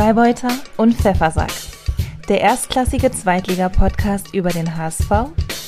[0.00, 1.52] Freibeuter und Pfeffersack.
[2.26, 5.10] Der erstklassige Zweitliga-Podcast über den HSV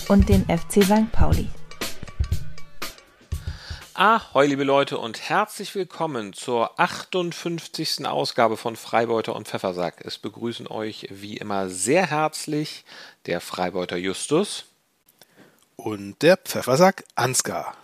[0.08, 1.12] und den FC St.
[1.12, 1.51] Pauli.
[3.92, 8.07] Ahoi, liebe Leute, und herzlich willkommen zur 58.
[8.07, 10.03] Ausgabe von Freibeuter und Pfeffersack.
[10.03, 12.87] Es begrüßen euch wie immer sehr herzlich
[13.27, 14.64] der Freibeuter Justus
[15.77, 17.75] und der Pfeffersack Ansgar.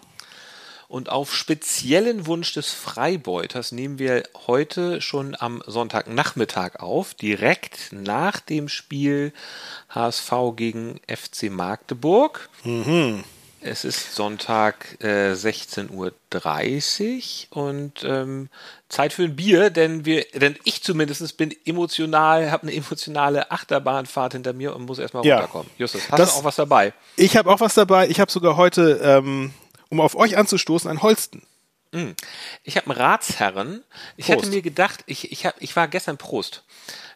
[0.88, 8.40] Und auf speziellen Wunsch des Freibeuters nehmen wir heute schon am Sonntagnachmittag auf, direkt nach
[8.40, 9.34] dem Spiel
[9.90, 12.48] HSV gegen FC Magdeburg.
[12.64, 13.22] Mhm.
[13.60, 15.90] Es ist Sonntag äh, 16.30
[17.50, 18.48] Uhr und ähm,
[18.88, 24.34] Zeit für ein Bier, denn wir, denn ich zumindest bin emotional, habe eine emotionale Achterbahnfahrt
[24.34, 25.40] hinter mir und muss erstmal ja.
[25.40, 25.70] runterkommen.
[25.76, 26.94] Justus, hast das, du auch was dabei?
[27.16, 28.08] Ich habe auch was dabei.
[28.08, 29.52] Ich habe sogar heute ähm,
[29.88, 31.42] um auf euch anzustoßen, ein Holsten.
[31.92, 32.14] Hm.
[32.64, 33.82] Ich habe einen Ratsherren.
[34.16, 34.38] Ich Prost.
[34.38, 36.64] hatte mir gedacht, ich, ich, hab, ich war gestern Prost.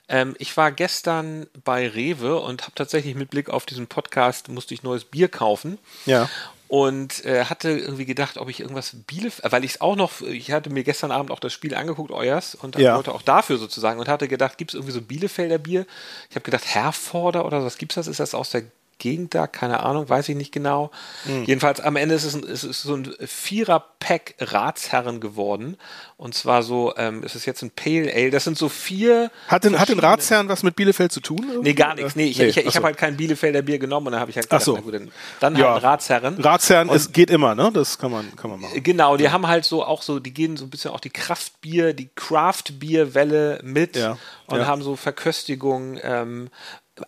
[0.08, 4.74] Ähm, ich war gestern bei Rewe und habe tatsächlich mit Blick auf diesen Podcast musste
[4.74, 5.78] ich neues Bier kaufen.
[6.06, 6.28] Ja.
[6.68, 10.52] Und äh, hatte irgendwie gedacht, ob ich irgendwas Bielefeld, weil ich es auch noch, ich
[10.52, 12.96] hatte mir gestern Abend auch das Spiel angeguckt, euers, und ja.
[12.96, 15.84] wollte auch dafür sozusagen und hatte gedacht, gibt es irgendwie so Bielefelder Bier?
[16.30, 18.06] Ich habe gedacht, Herforder oder was gibt's das?
[18.06, 18.64] Ist das aus der
[19.02, 20.92] Gegend da, keine Ahnung, weiß ich nicht genau.
[21.24, 21.42] Mhm.
[21.42, 25.76] Jedenfalls am Ende ist es, ein, ist es so ein Vierer-Pack Ratsherren geworden.
[26.16, 28.30] Und zwar so, ähm, ist es jetzt ein Pale Ale.
[28.30, 29.32] Das sind so vier.
[29.48, 31.40] Hat den, hat den Ratsherren was mit Bielefeld zu tun?
[31.48, 31.70] Irgendwie?
[31.70, 32.14] Nee, gar nichts.
[32.14, 34.36] Nee, ich, nee, ich, ich habe halt kein Bielefelder Bier genommen und dann habe ich
[34.36, 34.76] halt gedacht, so.
[34.76, 34.94] gut,
[35.40, 35.72] dann ja.
[35.72, 36.40] halt Ratsherren.
[36.40, 37.72] Ratsherren, und, es geht immer, ne?
[37.74, 38.80] Das kann man, kann man machen.
[38.84, 39.32] Genau, die ja.
[39.32, 43.62] haben halt so auch so, die gehen so ein bisschen auch die Kraftbier, die Craft-Bier-Welle
[43.64, 44.16] mit ja.
[44.46, 46.50] und haben so Verköstigung, ähm,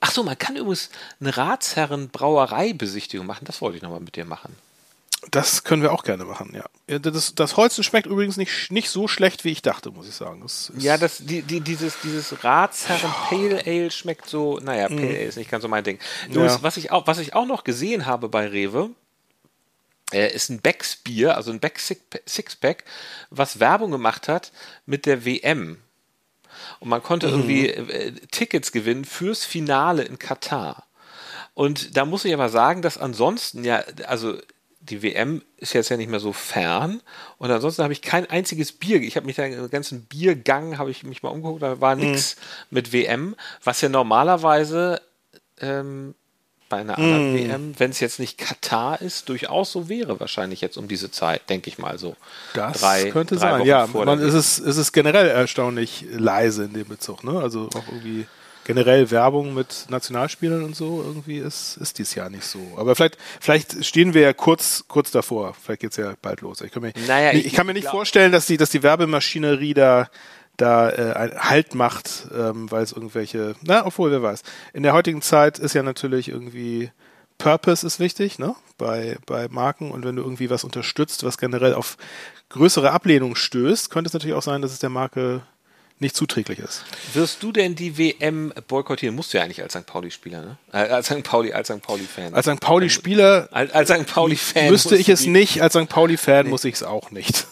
[0.00, 0.90] Ach so, man kann übrigens
[1.20, 3.44] eine Ratsherren-Brauerei-Besichtigung machen.
[3.44, 4.56] Das wollte ich nochmal mit dir machen.
[5.30, 6.98] Das können wir auch gerne machen, ja.
[6.98, 10.42] Das, das Holzen schmeckt übrigens nicht, nicht so schlecht, wie ich dachte, muss ich sagen.
[10.42, 15.04] Das ja, das, die, die, dieses, dieses Ratsherren Pale Ale schmeckt so, naja, Pale mm.
[15.04, 15.98] Ale ist nicht ganz so mein Ding.
[16.30, 16.62] Ja.
[16.62, 18.90] was, ich auch, was ich auch noch gesehen habe bei Rewe,
[20.12, 22.84] äh, ist ein Becks Bier, also ein Beck Sixpack,
[23.30, 24.52] was Werbung gemacht hat
[24.86, 25.78] mit der WM.
[26.80, 27.32] Und man konnte mhm.
[27.32, 30.84] irgendwie äh, Tickets gewinnen fürs Finale in Katar.
[31.54, 34.36] Und da muss ich aber sagen, dass ansonsten ja, also
[34.80, 37.00] die WM ist jetzt ja nicht mehr so fern
[37.38, 39.00] und ansonsten habe ich kein einziges Bier.
[39.00, 42.36] Ich habe mich da im ganzen Biergang habe ich mich mal umgeguckt, da war nichts
[42.36, 42.40] mhm.
[42.70, 45.00] mit WM, was ja normalerweise
[45.60, 46.14] ähm,
[46.68, 47.36] bei einer anderen mm.
[47.36, 51.48] WM, wenn es jetzt nicht Katar ist, durchaus so wäre, wahrscheinlich jetzt um diese Zeit,
[51.50, 52.16] denke ich mal so.
[52.54, 53.86] Das drei, könnte drei sein, Wochen ja.
[53.86, 57.38] Man, ist, es, ist es generell erstaunlich leise in dem Bezug, ne?
[57.40, 58.26] Also auch irgendwie
[58.64, 62.58] generell Werbung mit Nationalspielern und so, irgendwie ist, ist dies Jahr nicht so.
[62.76, 65.54] Aber vielleicht, vielleicht stehen wir ja kurz, kurz davor.
[65.62, 66.60] Vielleicht geht es ja bald los.
[66.62, 69.74] Ich kann mir, naja, ich, ich kann mir nicht vorstellen, dass die, dass die Werbemaschinerie
[69.74, 70.08] da
[70.56, 74.42] da äh, Halt macht, ähm, weil es irgendwelche, na, obwohl, wer weiß.
[74.72, 76.90] In der heutigen Zeit ist ja natürlich irgendwie
[77.38, 81.74] Purpose ist wichtig, ne, bei, bei Marken und wenn du irgendwie was unterstützt, was generell
[81.74, 81.96] auf
[82.48, 85.42] größere Ablehnung stößt, könnte es natürlich auch sein, dass es der Marke
[85.98, 86.84] nicht zuträglich ist.
[87.12, 89.14] Wirst du denn die WM boykottieren?
[89.14, 89.86] Musst du ja eigentlich als St.
[89.86, 90.58] Pauli-Spieler, ne?
[90.72, 91.22] Äh, als St.
[91.22, 91.82] Pauli, als St.
[91.82, 92.34] Pauli-Fan.
[92.34, 92.60] Als St.
[92.60, 93.48] Pauli-Spieler.
[93.52, 94.06] Als, als St.
[94.06, 94.70] Pauli-Fan.
[94.70, 95.88] Müsste ich es nicht, als St.
[95.88, 96.50] Pauli-Fan nee.
[96.50, 97.46] muss ich es auch nicht.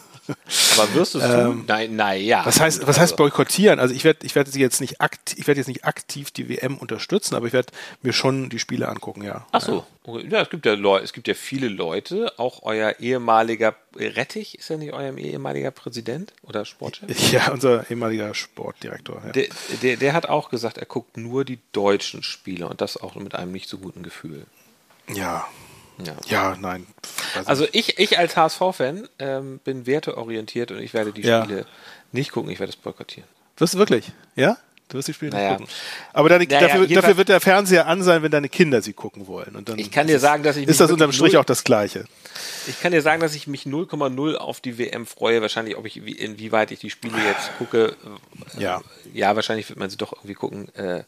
[0.77, 2.45] Aber wirst du es ähm, Nein, nein, ja.
[2.45, 3.79] Was heißt, was heißt boykottieren?
[3.79, 6.77] Also ich werde, ich werde jetzt nicht aktiv, ich werde jetzt nicht aktiv die WM
[6.77, 7.71] unterstützen, aber ich werde
[8.01, 9.45] mir schon die Spiele angucken, ja.
[9.51, 9.85] Ach so.
[10.29, 14.69] Ja, es gibt ja Leute, es gibt ja viele Leute, auch euer ehemaliger Rettich, ist
[14.69, 17.09] er nicht euer ehemaliger Präsident oder Sportchef?
[17.31, 19.21] Ja, unser ehemaliger Sportdirektor.
[19.25, 19.31] Ja.
[19.31, 19.47] Der,
[19.81, 23.33] der, der hat auch gesagt, er guckt nur die deutschen Spiele und das auch mit
[23.33, 24.45] einem nicht so guten Gefühl.
[25.13, 25.47] Ja,
[26.05, 26.87] ja, ja nein.
[27.45, 31.43] Also ich, ich als HSV-Fan ähm, bin werteorientiert und ich werde die ja.
[31.43, 31.65] Spiele
[32.11, 33.29] nicht gucken, ich werde es boykottieren.
[33.57, 34.11] Wirst du wirklich?
[34.35, 34.57] Ja?
[34.89, 35.49] Du wirst die Spiele naja.
[35.51, 35.73] nicht gucken.
[36.13, 39.27] Aber deine, naja, dafür, dafür, wird der Fernseher an sein, wenn deine Kinder sie gucken
[39.27, 39.55] wollen.
[39.55, 42.05] Und dann ich kann dir sagen, dass ich ist das unterm Strich auch das Gleiche.
[42.67, 45.41] Ich kann dir sagen, dass ich mich 0,0 auf die WM freue.
[45.41, 47.95] Wahrscheinlich, ob ich inwieweit ich die Spiele jetzt gucke.
[48.57, 48.81] Ja.
[49.13, 50.73] Ja, wahrscheinlich wird man sie doch irgendwie gucken.
[50.75, 51.03] Äh,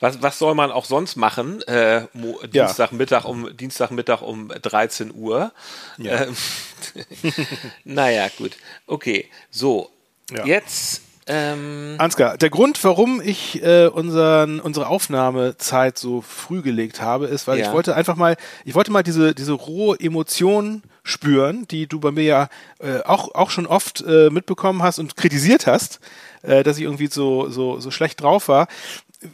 [0.00, 1.62] was, was soll man auch sonst machen?
[1.62, 2.06] Äh,
[2.52, 5.52] Dienstagmittag um Dienstagmittag um 13 Uhr.
[5.98, 6.22] Ja.
[6.22, 6.36] Ähm,
[7.84, 8.56] naja, gut.
[8.86, 9.30] Okay.
[9.50, 9.90] So.
[10.30, 10.46] Ja.
[10.46, 11.02] Jetzt.
[11.26, 17.46] Ähm, Ansgar, der Grund, warum ich äh, unseren, unsere Aufnahmezeit so früh gelegt habe, ist,
[17.46, 17.66] weil ja.
[17.66, 22.10] ich wollte einfach mal, ich wollte mal diese, diese rohe Emotion spüren, die du bei
[22.10, 22.48] mir ja
[22.80, 26.00] äh, auch, auch schon oft äh, mitbekommen hast und kritisiert hast,
[26.42, 28.66] äh, dass ich irgendwie so, so, so schlecht drauf war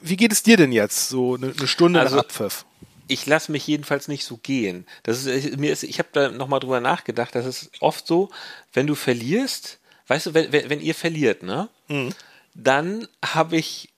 [0.03, 2.65] wie geht es dir denn jetzt, so eine, eine Stunde also, nach Abpfiff?
[3.09, 4.87] Ich lasse mich jedenfalls nicht so gehen.
[5.05, 8.31] Das ist, mir ist, ich habe da nochmal drüber nachgedacht, das ist oft so,
[8.73, 9.79] wenn du verlierst,
[10.09, 11.69] weißt du, wenn, wenn ihr verliert, ne?
[11.89, 12.13] Mhm.
[12.55, 13.91] dann habe ich,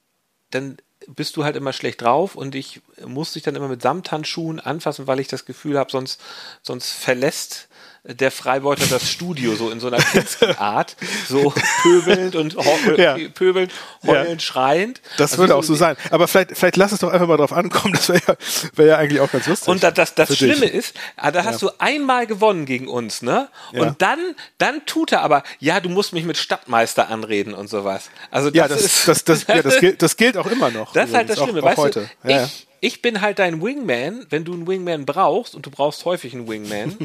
[0.50, 0.76] dann
[1.06, 5.06] bist du halt immer schlecht drauf und ich muss dich dann immer mit Samthandschuhen anfassen,
[5.06, 6.20] weil ich das Gefühl habe, sonst,
[6.62, 7.67] sonst verlässt
[8.04, 10.96] der Freibeuter das Studio so in so einer Kinski-Art,
[11.28, 11.52] so
[11.82, 12.56] pöbelnd und
[12.96, 13.16] ja.
[13.34, 13.72] pöbelnd,
[14.06, 14.46] heulend, ja.
[14.46, 15.00] schreiend.
[15.16, 15.96] Das also würde so auch so sein.
[16.10, 18.34] Aber vielleicht, vielleicht lass es doch einfach mal drauf ankommen, das wäre ja,
[18.74, 19.68] wär ja eigentlich auch ganz lustig.
[19.68, 20.74] Und das, das, das Schlimme dich.
[20.74, 21.68] ist, ah, da hast ja.
[21.68, 23.48] du einmal gewonnen gegen uns, ne?
[23.72, 24.18] Und dann,
[24.58, 28.10] dann tut er aber, ja, du musst mich mit Stadtmeister anreden und sowas.
[28.30, 30.92] Also das ja, das, ist, das, das, ja, das, gilt, das gilt auch immer noch.
[30.92, 32.10] Das ist halt das Schlimme, auch, weißt auch heute.
[32.22, 32.30] du?
[32.32, 36.32] Ich, ich bin halt dein Wingman, wenn du einen Wingman brauchst und du brauchst häufig
[36.34, 36.96] einen Wingman.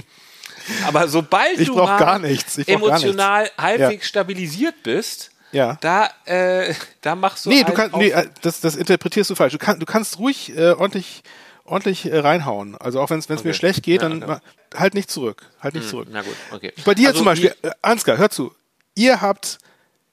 [0.85, 2.57] Aber sobald ich du gar nichts.
[2.57, 3.57] Ich emotional nichts.
[3.57, 4.07] halbwegs ja.
[4.07, 5.77] stabilisiert bist, ja.
[5.81, 7.50] da, äh, da machst du.
[7.50, 9.53] Nee, du kannst, nee, äh, das, das interpretierst du falsch.
[9.53, 11.23] Du, kann, du kannst ruhig äh, ordentlich,
[11.63, 12.75] ordentlich äh, reinhauen.
[12.77, 13.41] Also auch wenn es okay.
[13.44, 14.38] mir schlecht geht, ja, dann okay.
[14.75, 15.44] halt nicht zurück.
[15.61, 16.07] Halt nicht hm, zurück.
[16.11, 16.73] Na gut, okay.
[16.85, 18.53] Bei dir also, zum Beispiel, äh, Ansgar, hör zu.
[18.95, 19.59] Ihr habt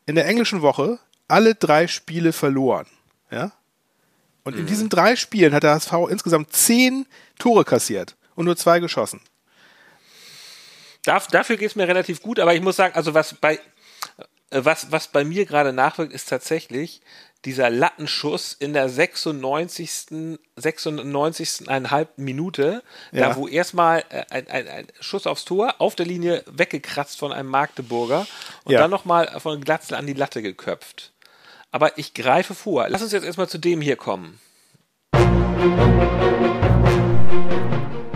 [0.06, 0.98] in der englischen Woche
[1.28, 2.86] alle drei Spiele verloren.
[3.30, 3.52] Ja?
[4.44, 4.66] Und in mhm.
[4.66, 7.06] diesen drei Spielen hat der HSV insgesamt zehn
[7.38, 9.20] Tore kassiert und nur zwei geschossen.
[11.04, 13.58] Darf, dafür geht es mir relativ gut, aber ich muss sagen, also was bei, äh,
[14.50, 17.00] was, was bei mir gerade nachwirkt, ist tatsächlich
[17.46, 19.90] dieser Lattenschuss in der 96.
[20.58, 22.82] 96,5 Minute,
[23.12, 23.30] ja.
[23.30, 27.32] da wo erstmal äh, ein, ein, ein, Schuss aufs Tor auf der Linie weggekratzt von
[27.32, 28.26] einem Magdeburger
[28.64, 28.80] und ja.
[28.80, 31.12] dann nochmal von Glatzel an die Latte geköpft.
[31.70, 32.88] Aber ich greife vor.
[32.88, 34.38] Lass uns jetzt erstmal zu dem hier kommen.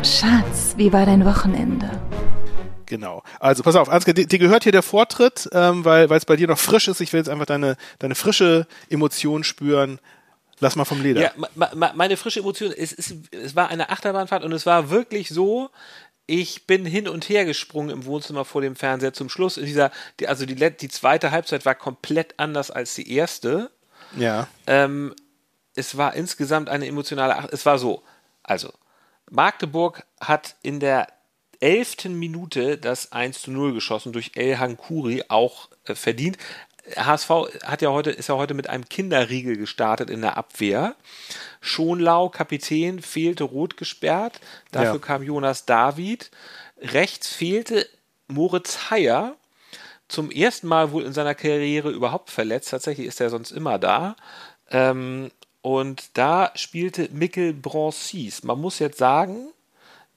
[0.03, 1.89] Schatz, wie war dein Wochenende?
[2.87, 3.23] Genau.
[3.41, 6.49] Also pass auf, Ansgar, dir, dir gehört hier der Vortritt, ähm, weil es bei dir
[6.49, 7.01] noch frisch ist.
[7.01, 9.99] Ich will jetzt einfach deine, deine frische Emotion spüren.
[10.61, 11.21] Lass mal vom Leder.
[11.21, 11.33] Ja,
[11.75, 15.71] meine frische Emotion, es, es, es war eine Achterbahnfahrt und es war wirklich so,
[16.27, 19.57] ich bin hin und her gesprungen im Wohnzimmer vor dem Fernseher zum Schluss.
[19.57, 19.91] In dieser,
[20.21, 23.71] die, also die, die zweite Halbzeit war komplett anders als die erste.
[24.17, 24.49] Ja.
[24.67, 25.15] Ähm,
[25.75, 28.03] es war insgesamt eine emotionale, Ach es war so.
[28.43, 28.73] Also,
[29.31, 31.09] Magdeburg hat in der
[31.61, 36.39] elften Minute das 1 zu 0 geschossen durch El Hankuri, auch äh, verdient.
[36.97, 37.31] HSV
[37.65, 40.97] hat ja heute, ist ja heute mit einem Kinderriegel gestartet in der Abwehr.
[41.61, 44.41] Schonlau, Kapitän, fehlte rot gesperrt.
[44.71, 44.99] Dafür ja.
[44.99, 46.31] kam Jonas David.
[46.79, 47.89] Rechts fehlte
[48.29, 49.37] Moritz Heyer.
[50.09, 52.71] Zum ersten Mal wohl in seiner Karriere überhaupt verletzt.
[52.71, 54.17] Tatsächlich ist er sonst immer da.
[54.71, 55.31] Ähm,
[55.63, 58.43] und da spielte Mikkel Broncis.
[58.43, 59.54] Man muss jetzt sagen,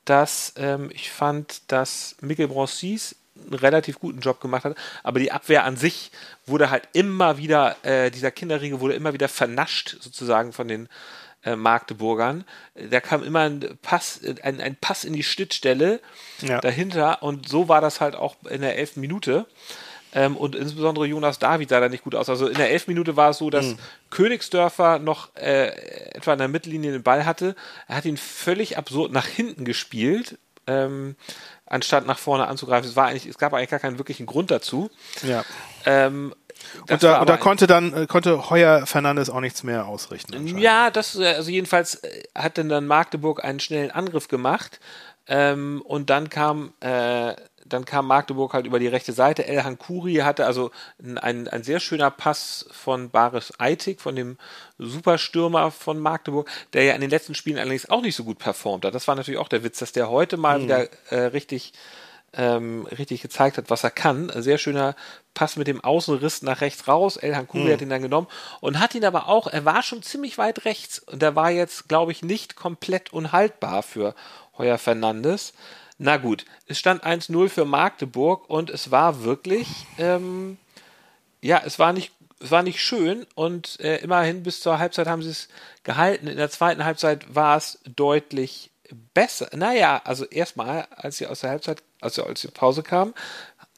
[0.10, 5.32] dass ähm, ich fand, dass Mikkel Broncis einen relativ guten Job gemacht hat, aber die
[5.32, 6.12] Abwehr an sich
[6.46, 10.90] wurde halt immer wieder, äh, dieser Kinderriegel wurde immer wieder vernascht sozusagen von den
[11.44, 12.46] äh, Magdeburgern.
[12.90, 16.02] Da kam immer ein Pass, ein, ein Pass in die Schnittstelle
[16.42, 16.60] ja.
[16.62, 19.46] dahinter und so war das halt auch in der elften Minute.
[20.18, 22.28] Ähm, und insbesondere Jonas David sah da nicht gut aus.
[22.28, 23.78] Also in der elf Minute war es so, dass mhm.
[24.10, 25.68] Königsdörfer noch äh,
[26.16, 27.56] etwa in der Mittellinie den Ball hatte.
[27.88, 31.16] Er hat ihn völlig absurd nach hinten gespielt, ähm,
[31.68, 32.90] anstatt nach vorne anzugreifen.
[32.90, 34.90] Es, war eigentlich, es gab eigentlich gar keinen wirklichen Grund dazu.
[35.22, 35.46] Ja.
[35.86, 36.34] Ähm,
[36.90, 40.58] und da, und da konnte dann äh, konnte Heuer Fernandes auch nichts mehr ausrichten.
[40.58, 44.80] Ja, das äh, also jedenfalls äh, hat dann, dann Magdeburg einen schnellen Angriff gemacht
[45.28, 47.36] ähm, und dann kam äh,
[47.70, 49.46] dann kam Magdeburg halt über die rechte Seite.
[49.46, 54.38] El Hankuri hatte also ein, ein sehr schöner Pass von Baris Eitig, von dem
[54.78, 58.86] Superstürmer von Magdeburg, der ja in den letzten Spielen allerdings auch nicht so gut performt
[58.86, 58.96] hat.
[58.96, 60.64] Das war natürlich auch der Witz, dass der heute mal mhm.
[60.64, 61.74] wieder äh, richtig,
[62.34, 64.32] ähm, richtig gezeigt hat, was er kann.
[64.36, 64.96] Sehr schöner
[65.34, 67.18] Pass mit dem Außenriss nach rechts raus.
[67.18, 67.74] El Hankuri mhm.
[67.74, 68.28] hat ihn dann genommen
[68.60, 71.88] und hat ihn aber auch, er war schon ziemlich weit rechts und der war jetzt,
[71.88, 74.16] glaube ich, nicht komplett unhaltbar für
[74.58, 75.54] Heuer Fernandes.
[75.98, 80.58] Na gut, es stand 1-0 für Magdeburg und es war wirklich, ähm,
[81.42, 85.24] ja, es war nicht, es war nicht schön und äh, immerhin bis zur Halbzeit haben
[85.24, 85.48] sie es
[85.84, 86.28] gehalten.
[86.28, 88.70] In der zweiten Halbzeit war es deutlich
[89.14, 89.50] besser.
[89.56, 93.16] Naja, also erstmal, als sie aus der Halbzeit, also als die Pause kam,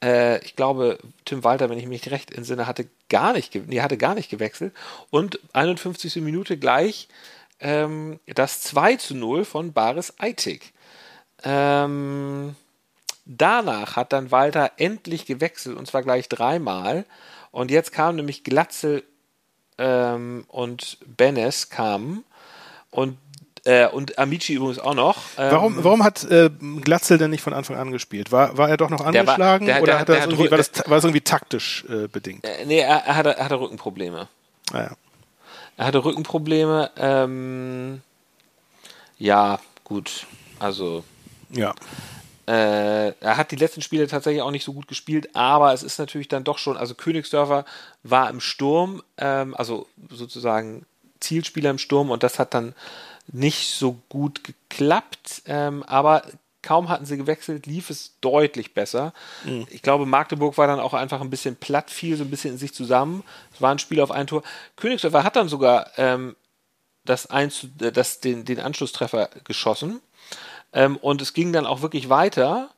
[0.03, 3.97] äh, ich glaube, Tim Walter, wenn ich mich recht entsinne, hatte gar nicht, nee, hatte
[3.97, 4.73] gar nicht gewechselt
[5.09, 6.17] und 51.
[6.17, 7.07] Minute gleich
[7.59, 10.73] ähm, das 2 zu 0 von Baris Eitig.
[11.43, 12.55] Ähm,
[13.25, 17.05] danach hat dann Walter endlich gewechselt und zwar gleich dreimal.
[17.51, 19.03] Und jetzt kam nämlich Glatzel
[19.77, 22.24] ähm, und Benes kamen
[22.91, 23.17] und
[23.65, 25.17] äh, und Amici übrigens auch noch.
[25.38, 26.50] Ähm, warum, warum hat äh,
[26.81, 28.31] Glatzel denn nicht von Anfang an gespielt?
[28.31, 30.58] War, war er doch noch angeschlagen der war, der, oder der, hat er irgendwie, war,
[30.58, 32.46] das, war das irgendwie taktisch äh, bedingt?
[32.46, 34.27] Äh, nee, er, er, hatte, er hatte Rückenprobleme.
[34.72, 34.91] Ah, ja.
[35.77, 36.91] Er hatte Rückenprobleme.
[36.98, 38.01] Ähm,
[39.17, 40.25] ja, gut.
[40.60, 41.03] Also
[41.51, 41.74] ja.
[42.48, 46.00] äh, er hat die letzten Spiele tatsächlich auch nicht so gut gespielt, aber es ist
[46.00, 47.65] natürlich dann doch schon, also Königsdörfer
[48.03, 50.86] war im Sturm, ähm, also sozusagen
[51.20, 52.74] Zielspieler im Sturm und das hat dann
[53.32, 56.24] nicht so gut geklappt, ähm, aber
[56.62, 59.13] kaum hatten sie gewechselt, lief es deutlich besser.
[59.46, 59.68] Mhm.
[59.70, 62.58] Ich glaube, Magdeburg war dann auch einfach ein bisschen platt, fiel so ein bisschen in
[62.58, 63.24] sich zusammen.
[63.53, 64.44] Es war ein Spiel auf ein Tor.
[64.75, 66.36] Königsdörfer hat dann sogar ähm,
[67.06, 70.01] das, Einz das den, den Anschlusstreffer geschossen.
[70.73, 72.69] Ähm, und es ging dann auch wirklich weiter.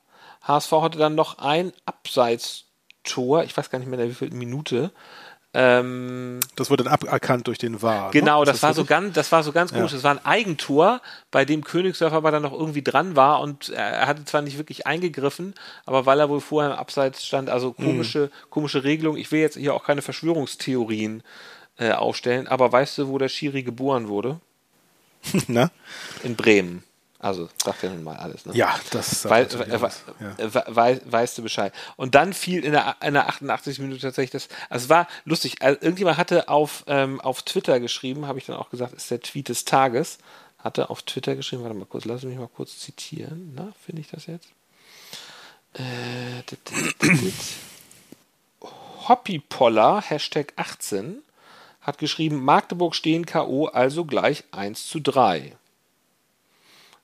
[0.42, 4.92] HSV hatte dann noch ein Abseitstor, ich weiß gar nicht mehr, in wie viel Minute.
[5.54, 8.06] Ähm, das wurde dann aberkannt durch den VAR.
[8.06, 8.12] Ne?
[8.12, 8.46] Genau, ne?
[8.46, 9.90] das, das, war so ganz, das war so ganz komisch.
[9.90, 9.96] Ja.
[9.96, 14.06] Das war ein Eigentor, bei dem Königsdörfer aber dann noch irgendwie dran war und er
[14.06, 17.84] hatte zwar nicht wirklich eingegriffen, aber weil er wohl vorher im Abseits stand, also mhm.
[17.84, 18.50] komische, mhm.
[18.50, 19.18] komische Regelung.
[19.18, 21.22] Ich will jetzt hier auch keine Verschwörungstheorien
[21.76, 24.40] äh, aufstellen, aber weißt du, wo der Schiri geboren wurde?
[25.48, 25.70] Na?
[26.22, 26.82] In Bremen.
[27.22, 28.46] Also sagt ja nun mal alles.
[28.46, 28.54] Ne?
[28.56, 31.72] Ja, das Wei we we weißt du Bescheid.
[31.94, 34.48] Und dann fiel in der, in der 88 Minute tatsächlich das.
[34.68, 35.62] Also es war lustig.
[35.62, 39.20] Also irgendjemand hatte auf, ähm, auf Twitter geschrieben, habe ich dann auch gesagt, ist der
[39.20, 40.18] Tweet des Tages.
[40.58, 43.52] Hatte auf Twitter geschrieben, warte mal kurz, lass mich mal kurz zitieren.
[43.54, 44.48] Na, finde ich das jetzt?
[45.74, 46.42] Äh,
[49.08, 51.22] Hoppypoller, Hashtag 18,
[51.82, 55.56] hat geschrieben, Magdeburg stehen K.O., also gleich 1 zu 3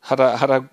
[0.00, 0.68] hat er, hat er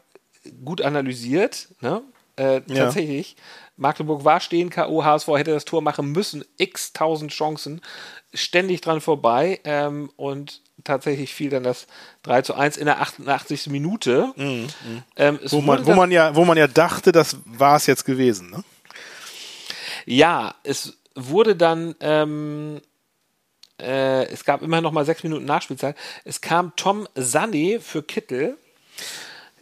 [0.63, 1.69] gut analysiert.
[1.81, 2.01] Ne?
[2.37, 2.85] Äh, ja.
[2.85, 3.35] Tatsächlich.
[3.77, 5.03] Magdeburg war stehen, K.O.
[5.03, 7.81] HSV hätte das Tor machen müssen, x tausend Chancen,
[8.33, 11.87] ständig dran vorbei ähm, und tatsächlich fiel dann das
[12.23, 13.67] 3 zu 1 in der 88.
[13.67, 14.31] Minute.
[14.37, 15.03] Mhm, mhm.
[15.17, 18.49] ähm, wo, man, wo, man ja, wo man ja dachte, das war es jetzt gewesen.
[18.49, 18.63] Ne?
[20.05, 22.81] Ja, es wurde dann, ähm,
[23.81, 25.97] äh, es gab immer noch mal sechs Minuten Nachspielzeit.
[26.23, 28.57] Es kam Tom Sané für Kittel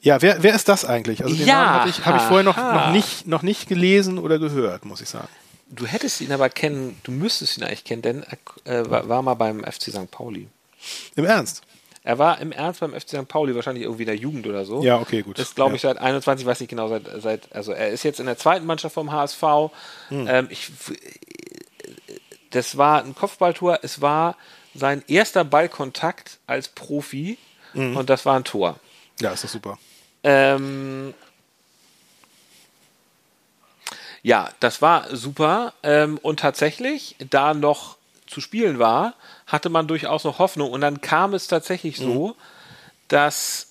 [0.03, 1.23] ja, wer, wer ist das eigentlich?
[1.23, 4.19] Also den ja, Namen habe ich, hab ich vorher noch, noch, nicht, noch nicht gelesen
[4.19, 5.29] oder gehört, muss ich sagen.
[5.69, 8.25] Du hättest ihn aber kennen, du müsstest ihn eigentlich kennen, denn
[8.65, 10.11] er äh, war, mal beim FC St.
[10.11, 10.49] Pauli.
[11.15, 11.61] Im Ernst?
[12.03, 13.27] Er war im Ernst beim FC St.
[13.29, 14.83] Pauli, wahrscheinlich irgendwie in der Jugend oder so.
[14.83, 15.39] Ja, okay, gut.
[15.39, 15.91] Das glaube ich ja.
[15.91, 18.93] seit 21, weiß nicht genau, seit, seit, also er ist jetzt in der zweiten Mannschaft
[18.93, 19.41] vom HSV.
[20.09, 20.27] Hm.
[20.27, 20.69] Ähm, ich,
[22.49, 24.35] das war ein Kopfballtor, es war
[24.75, 27.37] sein erster Ballkontakt als Profi
[27.71, 27.95] hm.
[27.95, 28.79] und das war ein Tor.
[29.19, 29.77] Ja, ist das super.
[30.23, 31.13] Ähm,
[34.21, 35.73] ja, das war super.
[35.83, 39.13] Ähm, und tatsächlich, da noch zu spielen war,
[39.45, 40.71] hatte man durchaus noch Hoffnung.
[40.71, 42.03] Und dann kam es tatsächlich mhm.
[42.03, 42.35] so,
[43.07, 43.67] dass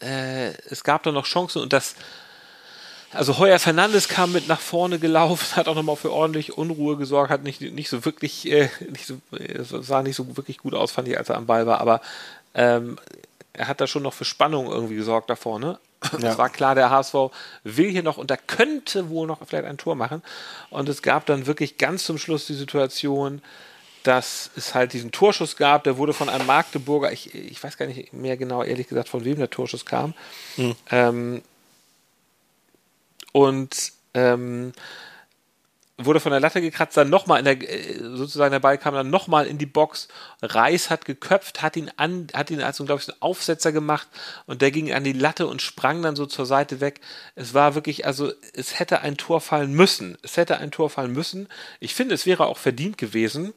[0.00, 1.94] äh, es gab da noch Chancen und das
[3.12, 7.30] also Heuer Fernandes kam mit nach vorne gelaufen, hat auch nochmal für ordentlich Unruhe gesorgt,
[7.30, 9.20] hat nicht, nicht so wirklich, äh, nicht so,
[9.82, 12.00] sah nicht so wirklich gut aus, fand ich, als er am Ball war, aber
[12.54, 12.98] ähm,
[13.56, 15.78] er hat da schon noch für Spannung irgendwie gesorgt da vorne.
[16.18, 16.30] Ja.
[16.30, 17.14] Es war klar, der HSV
[17.64, 20.22] will hier noch und da könnte wohl noch vielleicht ein Tor machen.
[20.70, 23.42] Und es gab dann wirklich ganz zum Schluss die Situation,
[24.02, 27.86] dass es halt diesen Torschuss gab, der wurde von einem Magdeburger, ich, ich weiß gar
[27.86, 30.14] nicht mehr genau, ehrlich gesagt, von wem der Torschuss kam.
[30.56, 30.76] Hm.
[30.90, 31.42] Ähm,
[33.32, 34.72] und ähm,
[35.98, 39.08] wurde von der Latte gekratzt, dann nochmal in der, äh, sozusagen der Ball kam dann
[39.08, 40.08] nochmal in die Box.
[40.42, 44.08] Reis hat geköpft, hat ihn an, hat ihn als, glaube ich, einen Aufsetzer gemacht
[44.46, 47.00] und der ging an die Latte und sprang dann so zur Seite weg.
[47.34, 50.18] Es war wirklich, also, es hätte ein Tor fallen müssen.
[50.22, 51.48] Es hätte ein Tor fallen müssen.
[51.80, 53.54] Ich finde, es wäre auch verdient gewesen.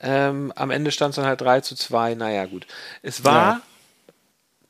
[0.00, 2.16] Ähm, am Ende stand es dann halt 3 zu 2.
[2.16, 2.66] Naja, gut.
[3.02, 3.60] Es war, ja.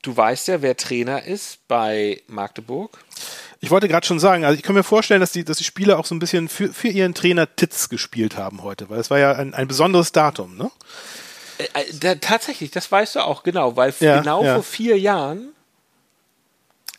[0.03, 2.99] du weißt ja, wer Trainer ist bei Magdeburg.
[3.63, 5.97] Ich wollte gerade schon sagen, also ich kann mir vorstellen, dass die, dass die Spieler
[5.97, 9.19] auch so ein bisschen für, für ihren Trainer Titz gespielt haben heute, weil es war
[9.19, 10.69] ja ein, ein besonderes Datum, ne?
[11.59, 14.55] Äh, äh da, tatsächlich, das weißt du auch, genau, weil ja, genau ja.
[14.55, 15.53] vor vier Jahren,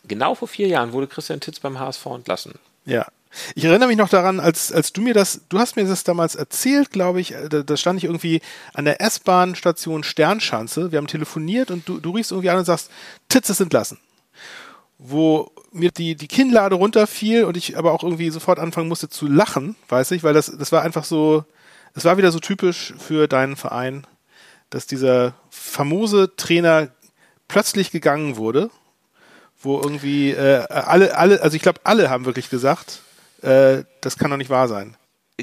[0.05, 2.55] genau vor vier Jahren wurde Christian Titz beim HSV entlassen.
[2.85, 3.05] Ja.
[3.53, 6.33] Ich erinnere mich noch daran, als, als du mir das, du hast mir das damals
[6.33, 8.41] erzählt, glaube ich, da, da stand ich irgendwie
[8.73, 12.89] an der S-Bahn-Station Sternschanze, wir haben telefoniert und du, du riechst irgendwie an und sagst,
[13.29, 13.99] Titz ist entlassen.
[14.97, 19.27] Wo mir die, die Kinnlade runterfiel und ich aber auch irgendwie sofort anfangen musste zu
[19.27, 21.43] lachen, weiß ich, weil das, das war einfach so,
[21.93, 24.07] es war wieder so typisch für deinen Verein,
[24.69, 26.89] dass dieser famose Trainer
[27.47, 28.69] plötzlich gegangen wurde,
[29.61, 33.01] wo irgendwie äh, alle, alle, also ich glaube, alle haben wirklich gesagt,
[33.41, 34.95] äh, das kann doch nicht wahr sein.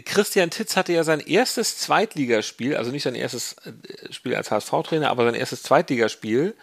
[0.05, 5.11] Christian Titz hatte ja sein erstes Zweitligaspiel, also nicht sein erstes äh, Spiel als HSV-Trainer,
[5.11, 6.55] aber sein erstes Zweitligaspiel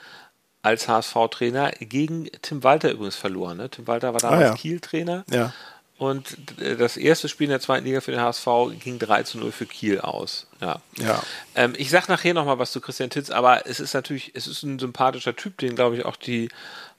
[0.61, 3.57] als HSV-Trainer gegen Tim Walter übrigens verloren.
[3.57, 3.69] Ne?
[3.69, 4.55] Tim Walter war damals ah, ja.
[4.55, 5.23] Kiel-Trainer.
[5.31, 5.53] Ja.
[5.97, 8.47] und das erste Spiel in der zweiten Liga für den HSV
[8.79, 10.47] ging 3 zu 0 für Kiel aus.
[10.59, 10.81] Ja.
[10.97, 11.21] ja.
[11.55, 14.63] Ähm, ich sag nachher nochmal was zu Christian Titz, aber es ist natürlich, es ist
[14.63, 16.49] ein sympathischer Typ, den glaube ich auch die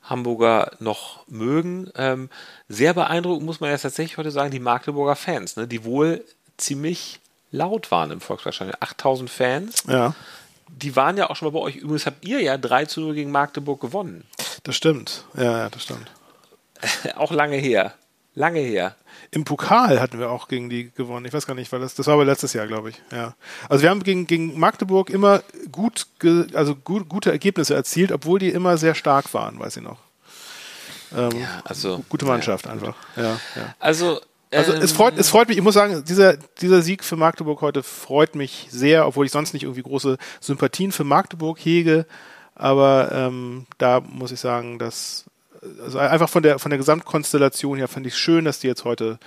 [0.03, 1.91] Hamburger noch mögen.
[1.95, 2.31] Ähm,
[2.69, 6.25] sehr beeindruckend muss man ja tatsächlich heute sagen, die Magdeburger Fans, ne, die wohl
[6.57, 7.21] ziemlich
[7.53, 8.81] laut waren im Volkswahrscheinlich.
[8.81, 9.85] 8000 Fans.
[9.89, 10.15] Ja.
[10.77, 11.77] Die waren ja auch schon mal bei euch.
[11.77, 14.25] Übrigens habt ihr ja 3 zu 0 gegen Magdeburg gewonnen.
[14.63, 15.25] Das stimmt.
[15.37, 16.11] Ja, ja das stimmt.
[17.17, 17.95] auch lange her.
[18.35, 18.95] Lange her.
[19.33, 21.27] Im Pokal hatten wir auch gegen die gewonnen.
[21.27, 23.03] Ich weiß gar nicht, weil das, das war aber letztes Jahr, glaube ich.
[23.13, 23.35] Ja.
[23.69, 26.07] Also wir haben gegen, gegen Magdeburg immer gut,
[26.55, 29.99] also gut, gute Ergebnisse erzielt, obwohl die immer sehr stark waren, weiß ich noch.
[31.17, 32.95] Ähm, ja, also gute Mannschaft ja, einfach.
[33.17, 33.75] Ja, ja.
[34.53, 37.61] Also also es freut, es freut mich, ich muss sagen, dieser, dieser Sieg für Magdeburg
[37.61, 42.05] heute freut mich sehr, obwohl ich sonst nicht irgendwie große Sympathien für Magdeburg hege.
[42.57, 45.25] Aber ähm, da muss ich sagen, dass
[45.83, 49.19] also einfach von der von der Gesamtkonstellation her fand ich schön, dass die jetzt heute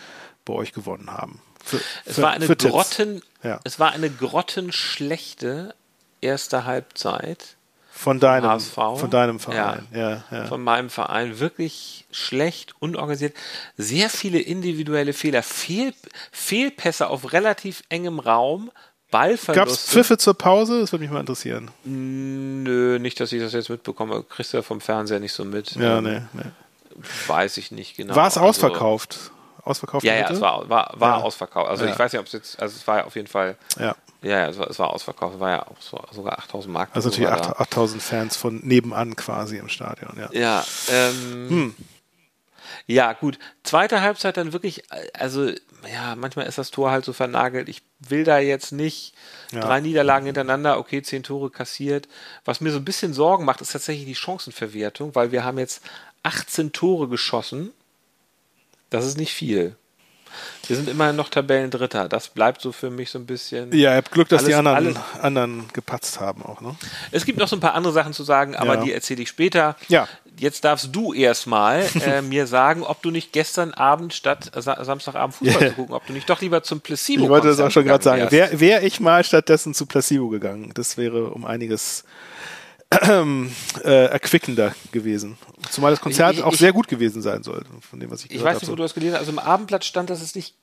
[0.45, 1.39] bei euch gewonnen haben.
[1.63, 3.59] Für, es für, war eine Grotten, ja.
[3.63, 5.73] es war eine grottenschlechte
[6.21, 7.55] erste Halbzeit.
[8.03, 8.73] Von deinem, HSV.
[8.73, 9.87] von deinem Verein.
[9.93, 11.39] Ja, ja, ja, Von meinem Verein.
[11.39, 13.33] Wirklich schlecht, unorganisiert.
[13.77, 15.41] Sehr viele individuelle Fehler.
[15.41, 15.93] Fehl,
[16.33, 18.71] Fehlpässe auf relativ engem Raum.
[19.09, 19.53] Ballverluste.
[19.53, 20.81] Gab es Pfiffe zur Pause?
[20.81, 21.71] Das würde mich mal interessieren.
[21.85, 24.23] Nö, nicht, dass ich das jetzt mitbekomme.
[24.23, 25.71] Kriegst du ja vom Fernseher nicht so mit.
[25.75, 26.51] Ja, ähm, nee, nee.
[27.27, 28.17] Weiß ich nicht genau.
[28.17, 29.31] War es also ausverkauft?
[29.59, 30.03] Also, ausverkauft?
[30.03, 31.69] Ja, ja, es war, war, war ausverkauft.
[31.69, 33.55] Also ich weiß nicht, ob es jetzt, also es war auf jeden Fall.
[33.79, 33.95] Ja.
[34.23, 35.39] Ja, ja es, war, es war ausverkauft.
[35.39, 36.89] War ja auch so, sogar 8000 Mark.
[36.93, 40.29] Also natürlich 8000 Fans von nebenan quasi im Stadion, ja.
[40.31, 41.75] Ja, ähm, hm.
[42.85, 43.39] Ja, gut.
[43.63, 45.51] Zweite Halbzeit dann wirklich, also
[45.91, 47.69] ja, manchmal ist das Tor halt so vernagelt.
[47.69, 49.13] Ich will da jetzt nicht
[49.51, 49.61] ja.
[49.61, 52.07] drei Niederlagen hintereinander, okay, zehn Tore kassiert.
[52.45, 55.81] Was mir so ein bisschen Sorgen macht, ist tatsächlich die Chancenverwertung, weil wir haben jetzt
[56.23, 57.71] 18 Tore geschossen.
[58.89, 59.75] Das ist nicht viel.
[60.67, 62.07] Wir sind immerhin noch Tabellendritter.
[62.07, 63.71] Das bleibt so für mich so ein bisschen.
[63.71, 66.75] Ja, ihr habt Glück, dass alles, die anderen, anderen gepatzt haben auch, ne?
[67.11, 68.83] Es gibt noch so ein paar andere Sachen zu sagen, aber ja.
[68.83, 69.75] die erzähle ich später.
[69.87, 70.07] Ja.
[70.37, 75.35] Jetzt darfst du erstmal äh, mir sagen, ob du nicht gestern Abend statt Sa Samstagabend
[75.35, 75.69] Fußball yeah.
[75.69, 78.03] zu gucken, ob du nicht doch lieber zum Placebo Ich wollte das auch schon gerade
[78.03, 78.31] sagen.
[78.31, 82.03] Wäre wär ich mal stattdessen zu Placebo gegangen, das wäre um einiges
[83.83, 85.37] äh, erquickender gewesen.
[85.69, 88.31] Zumal das Konzert ich, ich, auch sehr gut gewesen sein soll, von dem, was ich
[88.31, 89.21] Ich weiß nicht, wo du das gelesen hast.
[89.21, 90.55] Also im Abendblatt stand, dass es nicht.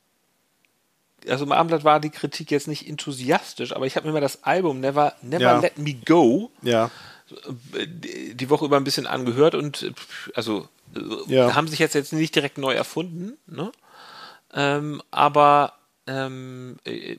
[1.29, 4.45] Also im Abendblatt war die Kritik jetzt nicht enthusiastisch, aber ich habe mir mal das
[4.45, 5.61] Album Never, Never ja.
[5.61, 6.91] Let Me Go ja.
[7.85, 9.93] die Woche über ein bisschen angehört und
[10.35, 10.67] also
[11.27, 11.55] ja.
[11.55, 13.71] haben sich jetzt, jetzt nicht direkt neu erfunden, ne?
[14.53, 15.75] Ähm, aber
[16.07, 17.17] ähm, äh,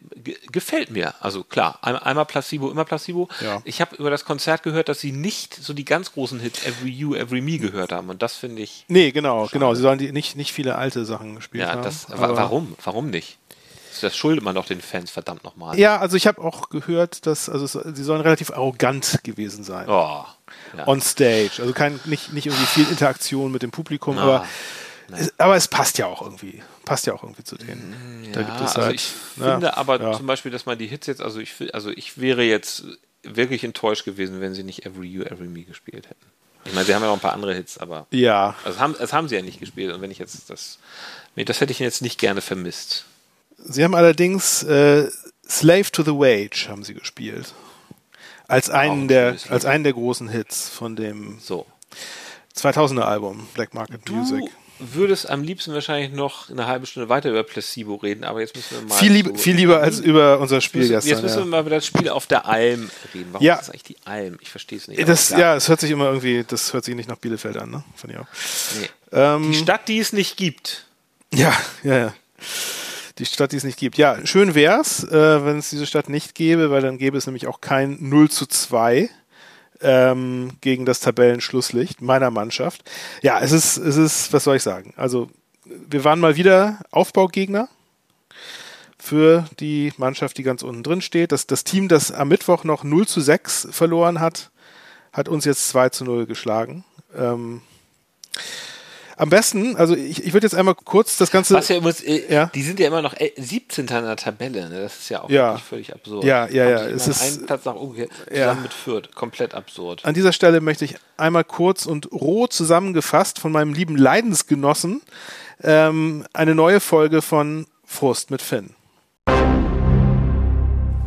[0.52, 1.13] gefällt mir.
[1.20, 3.30] Also klar, einmal Placebo, immer Placebo.
[3.41, 3.62] Ja.
[3.63, 6.89] Ich habe über das Konzert gehört, dass sie nicht so die ganz großen Hits Every
[6.89, 8.10] You, Every Me gehört haben.
[8.10, 8.86] Und das finde ich.
[8.88, 9.60] Nee, genau, schade.
[9.60, 9.74] genau.
[9.74, 11.84] Sie sollen die nicht, nicht viele alte Sachen gespielt ja, haben.
[11.84, 12.76] Das, warum?
[12.84, 13.38] Warum nicht?
[14.02, 15.78] Das schuldet man doch den Fans verdammt nochmal.
[15.78, 19.88] Ja, also ich habe auch gehört, dass also sie sollen relativ arrogant gewesen sein.
[19.89, 20.26] Oh,
[20.76, 20.88] ja.
[20.88, 21.52] On stage.
[21.60, 24.22] Also kein, nicht, nicht irgendwie viel Interaktion mit dem Publikum, oh.
[24.22, 24.46] aber
[25.12, 26.63] es, aber es passt ja auch irgendwie.
[26.86, 28.24] Passt ja auch irgendwie zu denen.
[28.26, 30.13] Ja, da gibt es also halt, ich na, finde aber ja.
[30.13, 32.86] zum Beispiel, dass man die Hits jetzt, also ich, also ich wäre jetzt
[33.24, 36.26] wirklich enttäuscht gewesen, wenn sie nicht Every You, Every Me gespielt hätten.
[36.65, 38.08] Ich meine, sie haben ja auch ein paar andere Hits, aber.
[38.12, 38.56] Ja.
[38.63, 39.94] Also haben, das haben sie ja nicht gespielt.
[39.94, 40.80] Und wenn ich jetzt das.
[41.36, 43.06] Das hätte ich jetzt nicht gerne vermisst.
[43.58, 45.10] Sie haben allerdings äh,
[45.48, 47.54] Slave to the Wage haben sie gespielt.
[48.48, 51.65] Als einen, der, als einen der großen Hits von dem so.
[52.56, 54.44] 2000er Album Black Market du, Music
[54.82, 58.78] würdest am liebsten wahrscheinlich noch eine halbe Stunde weiter über Placebo reden, aber jetzt müssen
[58.78, 58.96] wir mal.
[58.96, 61.10] Viel, lieb, so viel lieber als über unser Spiel müssen, gestern.
[61.10, 61.46] Jetzt müssen ja.
[61.46, 63.30] wir mal über das Spiel auf der Alm reden.
[63.32, 63.56] Warum ja.
[63.56, 64.38] ist das eigentlich die Alm?
[64.41, 65.08] Ich verstehe es nicht.
[65.08, 67.84] Das, ja, es hört sich immer irgendwie, das hört sich nicht nach Bielefeld an, ne?
[67.96, 68.28] Fand ich auch.
[68.80, 68.89] Nee.
[69.12, 70.88] Ähm, die Stadt, die es nicht gibt.
[71.34, 72.13] Ja, ja, ja.
[73.17, 73.98] Die Stadt, die es nicht gibt.
[73.98, 77.48] Ja, schön wär's, äh, wenn es diese Stadt nicht gäbe, weil dann gäbe es nämlich
[77.48, 79.10] auch kein 0 zu 2
[79.82, 82.84] ähm, gegen das Tabellenschlusslicht meiner Mannschaft.
[83.22, 84.94] Ja, es ist, es ist, was soll ich sagen?
[84.98, 85.30] Also,
[85.65, 87.70] wir waren mal wieder Aufbaugegner
[88.98, 91.32] für die Mannschaft, die ganz unten drin steht.
[91.32, 94.52] Das, das Team, das am Mittwoch noch 0 zu 6 verloren hat,
[95.12, 96.84] hat uns jetzt 2 zu 0 geschlagen.
[97.15, 97.62] Ähm,
[99.22, 101.54] am besten, also ich, ich würde jetzt einmal kurz das Ganze.
[101.54, 102.48] Was ja, muss, äh, ja?
[102.48, 103.86] Die sind ja immer noch 17.
[103.86, 104.82] in der Tabelle, ne?
[104.82, 105.58] Das ist ja auch ja.
[105.58, 106.24] völlig absurd.
[106.24, 106.88] Ja, ja, ja.
[106.88, 109.14] Es ist einen Platz nach oben zusammen mit Fürth.
[109.14, 110.04] Komplett absurd.
[110.06, 115.04] An dieser Stelle möchte ich einmal kurz und roh zusammengefasst von meinem lieben Leidensgenossen
[115.62, 118.72] ähm, eine neue Folge von Frust mit Finn.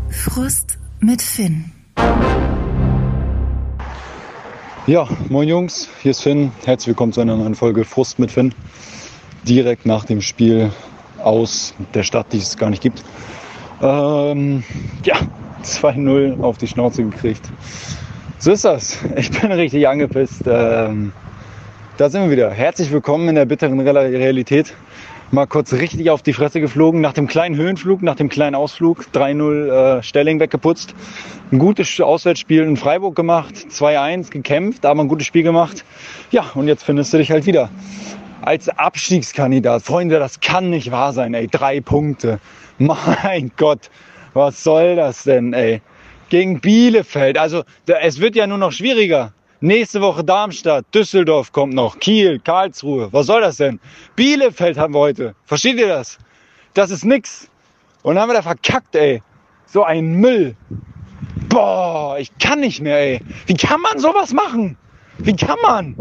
[0.08, 1.72] Frust mit Finn.
[4.86, 6.52] Ja, moin Jungs, hier ist Finn.
[6.66, 8.54] Herzlich willkommen zu einer neuen Folge Frust mit Finn.
[9.44, 10.70] direkt nach dem Spiel
[11.22, 13.02] aus der Stadt, die es gar nicht gibt.
[13.80, 14.62] Ähm,
[15.02, 15.16] ja,
[15.64, 17.48] 2-0 auf die Schnauze gekriegt.
[18.38, 18.98] So ist das.
[19.16, 20.42] Ich bin richtig angepisst.
[20.46, 21.12] Ähm,
[21.96, 22.50] da sind wir wieder.
[22.50, 24.74] Herzlich willkommen in der bitteren Realität.
[25.34, 27.00] Mal kurz richtig auf die Fresse geflogen.
[27.00, 30.94] Nach dem kleinen Höhenflug, nach dem kleinen Ausflug, 3-0 äh, Stelling weggeputzt.
[31.50, 35.84] Ein gutes Auswärtsspiel in Freiburg gemacht, 2-1 gekämpft, aber ein gutes Spiel gemacht.
[36.30, 37.68] Ja, und jetzt findest du dich halt wieder
[38.42, 39.82] als Abstiegskandidat.
[39.82, 41.48] Freunde, das kann nicht wahr sein, ey.
[41.48, 42.38] Drei Punkte.
[42.78, 43.90] Mein Gott,
[44.34, 45.82] was soll das denn, ey?
[46.28, 47.38] Gegen Bielefeld.
[47.38, 49.32] Also, es wird ja nur noch schwieriger.
[49.60, 53.08] Nächste Woche Darmstadt, Düsseldorf kommt noch, Kiel, Karlsruhe.
[53.12, 53.80] Was soll das denn?
[54.16, 55.34] Bielefeld haben wir heute.
[55.44, 56.18] Versteht ihr das?
[56.74, 57.48] Das ist nix.
[58.02, 59.22] Und dann haben wir da verkackt, ey.
[59.66, 60.56] So ein Müll.
[61.48, 63.20] Boah, ich kann nicht mehr, ey.
[63.46, 64.76] Wie kann man sowas machen?
[65.18, 65.96] Wie kann man?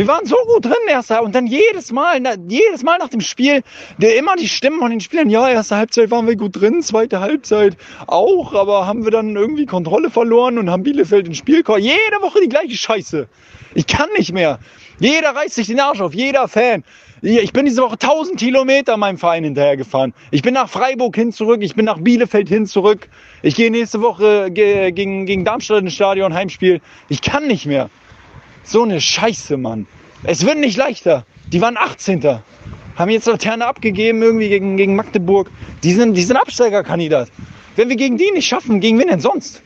[0.00, 3.60] Wir waren so gut drin, erster und dann jedes Mal, jedes Mal nach dem Spiel,
[3.98, 7.20] der immer die Stimmen von den Spielern, ja, erste Halbzeit waren wir gut drin, zweite
[7.20, 11.82] Halbzeit auch, aber haben wir dann irgendwie Kontrolle verloren und haben Bielefeld ins Spiel gekommen.
[11.82, 13.28] Jede Woche die gleiche Scheiße.
[13.74, 14.58] Ich kann nicht mehr.
[15.00, 16.82] Jeder reißt sich den Arsch auf, jeder Fan.
[17.20, 20.14] Ich bin diese Woche 1000 Kilometer meinem Verein hinterhergefahren.
[20.30, 23.10] Ich bin nach Freiburg hin zurück, ich bin nach Bielefeld hin zurück.
[23.42, 26.80] Ich gehe nächste Woche gegen, gegen Darmstadt ins Stadion, Heimspiel.
[27.10, 27.90] Ich kann nicht mehr.
[28.62, 29.86] So eine Scheiße, Mann.
[30.22, 31.24] Es wird nicht leichter.
[31.52, 32.40] Die waren 18.
[32.96, 35.50] Haben jetzt Laterne abgegeben, irgendwie gegen, gegen Magdeburg.
[35.82, 37.30] Die sind, die sind Absteigerkandidat.
[37.76, 39.62] Wenn wir gegen die nicht schaffen, gegen wen denn sonst?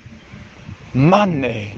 [0.93, 1.73] Mann, ey.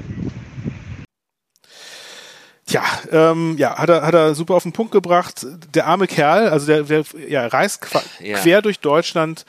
[2.67, 5.47] Tja, ähm, ja, hat er, hat er super auf den Punkt gebracht.
[5.73, 8.61] Der arme Kerl, also der, der ja, reist quer ja.
[8.61, 9.45] durch Deutschland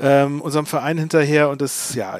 [0.00, 2.18] ähm, unserem Verein hinterher und das, ja,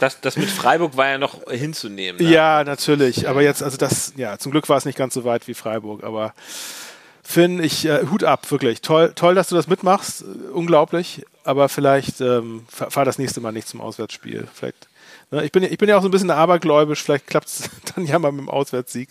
[0.00, 2.22] das, das mit Freiburg war ja noch hinzunehmen.
[2.22, 2.30] Ne?
[2.30, 3.28] Ja, natürlich.
[3.28, 6.04] Aber jetzt, also das, ja, zum Glück war es nicht ganz so weit wie Freiburg,
[6.04, 6.34] aber
[7.28, 8.82] Finn, ich äh, Hut ab, wirklich.
[8.82, 10.24] Toll, toll, dass du das mitmachst.
[10.52, 11.24] Unglaublich.
[11.42, 14.46] Aber vielleicht ähm, fahr, das nächste Mal nicht zum Auswärtsspiel.
[14.54, 14.88] Vielleicht.
[15.32, 18.06] Ne, ich, bin, ich bin ja auch so ein bisschen abergläubisch, vielleicht klappt es dann
[18.06, 19.08] ja mal mit dem Auswärtssieg,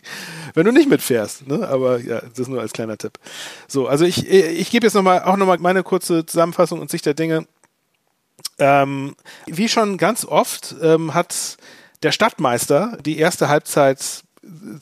[0.54, 1.46] wenn du nicht mitfährst.
[1.46, 1.68] Ne?
[1.68, 3.20] Aber ja, das ist nur als kleiner Tipp.
[3.68, 7.06] So, also ich, ich gebe jetzt noch mal, auch nochmal meine kurze Zusammenfassung und Sicht
[7.06, 7.46] der Dinge.
[8.58, 11.58] Ähm, wie schon ganz oft ähm, hat
[12.04, 14.24] der Stadtmeister die erste Halbzeit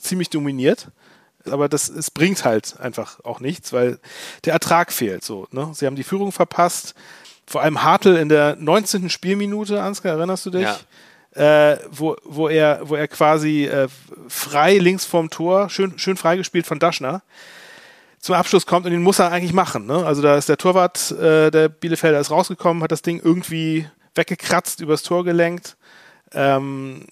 [0.00, 0.88] ziemlich dominiert.
[1.50, 3.98] Aber das es bringt halt einfach auch nichts, weil
[4.44, 5.24] der Ertrag fehlt.
[5.24, 5.70] So, ne?
[5.74, 6.94] Sie haben die Führung verpasst.
[7.46, 9.10] Vor allem Hartl in der 19.
[9.10, 10.68] Spielminute, Ansgar, erinnerst du dich?
[11.34, 11.72] Ja.
[11.72, 13.88] Äh, wo, wo, er, wo er quasi äh,
[14.28, 17.22] frei links vorm Tor, schön, schön freigespielt von Daschner,
[18.24, 19.84] zum Abschluss kommt und den muss er eigentlich machen.
[19.84, 20.06] Ne?
[20.06, 24.80] Also da ist der Torwart, äh, der Bielefelder ist rausgekommen, hat das Ding irgendwie weggekratzt,
[24.80, 25.76] übers Tor gelenkt.
[26.32, 27.04] Ähm,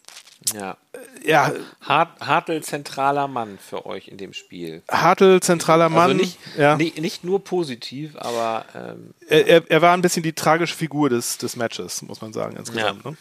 [0.54, 0.78] ja.
[1.22, 1.52] ja.
[1.82, 4.82] Hart, Hartl zentraler Mann für euch in dem Spiel.
[4.90, 6.10] Hartl zentraler also Mann.
[6.12, 6.76] Also nicht, ja.
[6.76, 11.10] nicht, nicht nur positiv, aber ähm, er, er, er, war ein bisschen die tragische Figur
[11.10, 13.04] des, des Matches, muss man sagen, insgesamt.
[13.04, 13.16] Ja, ne?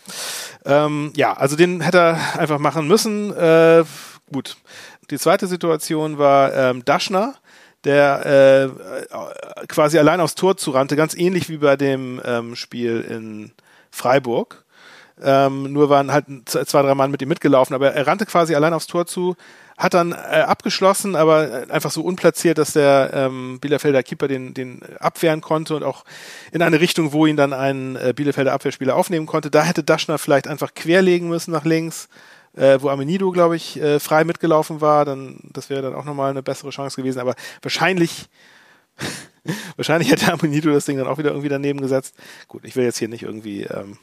[0.64, 3.36] ähm, ja also den hätte er einfach machen müssen.
[3.36, 3.84] Äh,
[4.32, 4.56] gut.
[5.10, 7.36] Die zweite Situation war ähm, Daschner
[7.84, 13.52] der äh, quasi allein aufs Tor zurannte, ganz ähnlich wie bei dem ähm, Spiel in
[13.90, 14.64] Freiburg.
[15.24, 18.74] Ähm, nur waren halt zwei, drei Mann mit ihm mitgelaufen, aber er rannte quasi allein
[18.74, 19.36] aufs Tor zu,
[19.78, 24.82] hat dann äh, abgeschlossen, aber einfach so unplatziert, dass der ähm, Bielefelder Keeper den, den
[25.00, 26.06] abwehren konnte und auch
[26.52, 29.52] in eine Richtung, wo ihn dann ein äh, Bielefelder Abwehrspieler aufnehmen konnte.
[29.52, 32.10] Da hätte Daschner vielleicht einfach querlegen müssen nach links
[32.56, 36.32] äh, wo Amenido, glaube ich, äh, frei mitgelaufen war, dann das wäre dann auch nochmal
[36.32, 37.20] eine bessere Chance gewesen.
[37.20, 38.26] Aber wahrscheinlich,
[39.76, 42.16] wahrscheinlich hätte Amenido das Ding dann auch wieder irgendwie daneben gesetzt.
[42.48, 43.98] Gut, ich will jetzt hier nicht irgendwie ähm,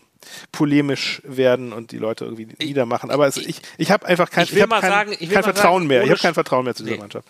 [0.53, 3.11] polemisch werden und die Leute irgendwie ich, niedermachen.
[3.11, 6.05] Aber es, ich, ich habe einfach kein, ich ich kein, sagen, kein Vertrauen sagen, mehr.
[6.05, 7.01] Ich habe kein Vertrauen mehr zu dieser nee.
[7.01, 7.29] Mannschaft.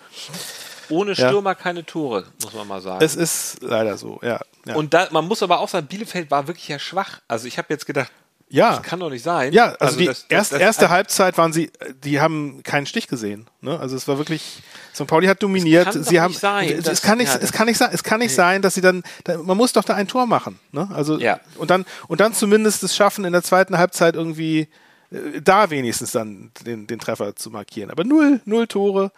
[0.91, 1.55] Ohne Stürmer ja.
[1.55, 3.05] keine Tore, muss man mal sagen.
[3.05, 4.41] Es ist leider so, ja.
[4.65, 4.75] ja.
[4.75, 7.21] Und da, man muss aber auch sagen, Bielefeld war wirklich ja schwach.
[7.29, 8.11] Also ich habe jetzt gedacht,
[8.51, 8.77] ja.
[8.77, 9.53] Das kann doch nicht sein.
[9.53, 11.71] Ja, also, also die das, erst, das, erste Halbzeit waren sie,
[12.05, 13.47] die haben keinen Stich gesehen.
[13.61, 13.79] Ne?
[13.79, 14.63] Also es war wirklich,
[14.95, 15.07] St.
[15.07, 15.93] Pauli hat dominiert.
[15.93, 16.69] Sie haben, sein.
[16.85, 18.37] Es kann nicht, ja, es kann nicht sein, es kann nicht nee.
[18.37, 19.03] sein, dass sie dann,
[19.43, 20.59] man muss doch da ein Tor machen.
[20.73, 20.89] Ne?
[20.95, 21.41] Also ja.
[21.57, 24.69] und dann und dann zumindest es schaffen in der zweiten Halbzeit irgendwie
[25.11, 27.91] äh, da wenigstens dann den, den Treffer zu markieren.
[27.91, 29.13] Aber null, null Tore.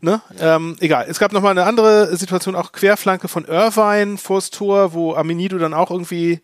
[0.00, 0.20] Ne?
[0.38, 0.56] Ja.
[0.56, 1.06] Ähm, egal.
[1.08, 5.74] Es gab nochmal eine andere Situation, auch Querflanke von Irvine vors Tor, wo Aminido dann
[5.74, 6.40] auch irgendwie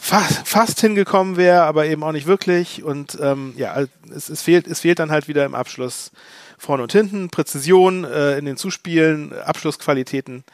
[0.00, 2.82] fast, fast hingekommen wäre, aber eben auch nicht wirklich.
[2.82, 3.84] Und ähm, ja,
[4.14, 6.10] es, es, fehlt, es fehlt dann halt wieder im Abschluss
[6.58, 10.44] vorne und hinten, Präzision äh, in den Zuspielen, Abschlussqualitäten,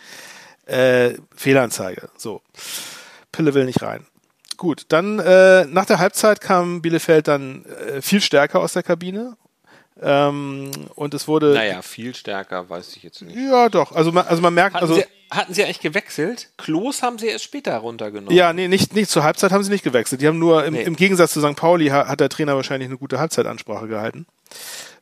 [0.67, 2.11] äh, Fehlanzeige.
[2.17, 2.43] So.
[3.33, 4.07] Pille will nicht rein.
[4.57, 9.37] Gut, dann äh, nach der Halbzeit kam Bielefeld dann äh, viel stärker aus der Kabine.
[10.01, 11.55] Ähm, und es wurde.
[11.55, 13.37] Naja, viel stärker, weiß ich jetzt nicht.
[13.37, 13.93] Ja, doch.
[13.93, 14.75] Also man, also man merkt.
[14.75, 16.51] Hatten, also, sie, hatten sie eigentlich gewechselt?
[16.57, 18.37] Klos haben sie erst später runtergenommen.
[18.37, 20.21] Ja, nee, nicht, nicht zur Halbzeit haben sie nicht gewechselt.
[20.21, 20.83] Die haben nur, im, nee.
[20.83, 21.57] im Gegensatz zu St.
[21.57, 24.27] Pauli, hat, hat der Trainer wahrscheinlich eine gute Halbzeitansprache gehalten.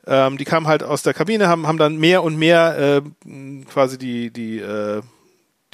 [0.07, 3.99] Ähm, die kamen halt aus der Kabine, haben, haben dann mehr und mehr äh, quasi
[3.99, 5.03] die, die, äh,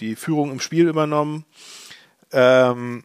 [0.00, 1.44] die Führung im Spiel übernommen.
[2.32, 3.04] Ähm,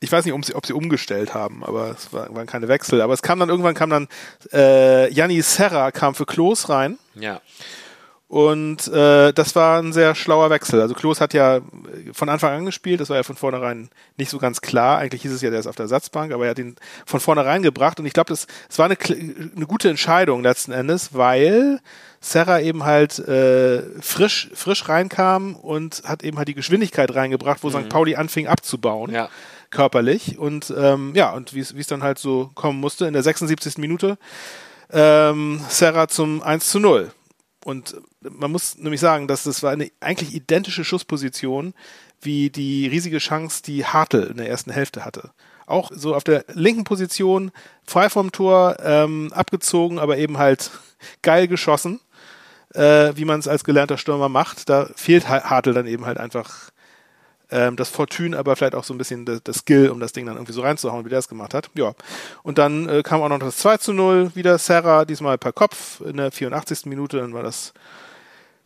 [0.00, 3.00] ich weiß nicht, ob sie, ob sie umgestellt haben, aber es war, waren keine Wechsel.
[3.00, 4.08] Aber es kam dann irgendwann kam dann
[4.52, 6.98] äh, Janni Serra kam für Klos rein.
[7.14, 7.40] Ja.
[8.28, 10.80] Und äh, das war ein sehr schlauer Wechsel.
[10.80, 11.60] Also Klos hat ja
[12.12, 14.98] von Anfang an gespielt, das war ja von vornherein nicht so ganz klar.
[14.98, 17.62] Eigentlich hieß es ja, der ist auf der Ersatzbank, aber er hat ihn von vornherein
[17.62, 18.00] gebracht.
[18.00, 21.80] Und ich glaube, das, das war eine, eine gute Entscheidung letzten Endes, weil
[22.20, 27.68] Serra eben halt äh, frisch, frisch reinkam und hat eben halt die Geschwindigkeit reingebracht, wo
[27.68, 27.84] mhm.
[27.84, 27.88] St.
[27.90, 29.12] Pauli anfing abzubauen.
[29.12, 29.28] Ja
[29.70, 30.38] körperlich.
[30.38, 33.78] Und ähm, ja, und wie es dann halt so kommen musste, in der 76.
[33.78, 34.16] Minute
[34.92, 37.10] ähm, Serra zum 1 zu 0.
[37.66, 41.74] Und man muss nämlich sagen, dass das war eine eigentlich identische Schussposition
[42.20, 45.30] wie die riesige Chance, die Hartl in der ersten Hälfte hatte.
[45.66, 47.50] Auch so auf der linken Position,
[47.84, 50.70] frei vom Tor, ähm, abgezogen, aber eben halt
[51.22, 51.98] geil geschossen,
[52.72, 54.68] äh, wie man es als gelernter Stürmer macht.
[54.68, 56.70] Da fehlt Hartl dann eben halt einfach
[57.50, 60.26] ähm, das Fortune, aber vielleicht auch so ein bisschen das, das, Skill, um das Ding
[60.26, 61.70] dann irgendwie so reinzuhauen, wie der es gemacht hat.
[61.74, 61.94] Ja.
[62.42, 66.00] Und dann äh, kam auch noch das 2 zu 0, wieder Serra, diesmal per Kopf
[66.00, 66.86] in der 84.
[66.86, 67.72] Minute, dann war das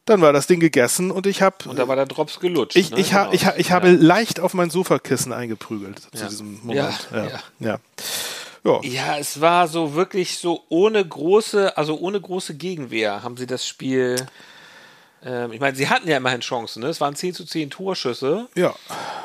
[0.07, 2.75] dann war das Ding gegessen und ich habe und da war der Drops gelutscht.
[2.75, 2.99] Ich, ne?
[2.99, 3.35] ich, ha, genau.
[3.35, 6.21] ich, ich, habe leicht auf mein Sofakissen eingeprügelt ja.
[6.21, 7.09] zu diesem Moment.
[7.13, 7.41] Ja, ja.
[7.61, 7.79] ja.
[8.63, 8.81] Ja.
[8.83, 13.67] ja, es war so wirklich so ohne große, also ohne große Gegenwehr haben sie das
[13.67, 14.17] Spiel
[15.23, 16.89] ähm, ich meine, sie hatten ja immerhin Chancen, ne?
[16.89, 18.49] Es waren 10 zu 10 Torschüsse.
[18.55, 18.75] Ja.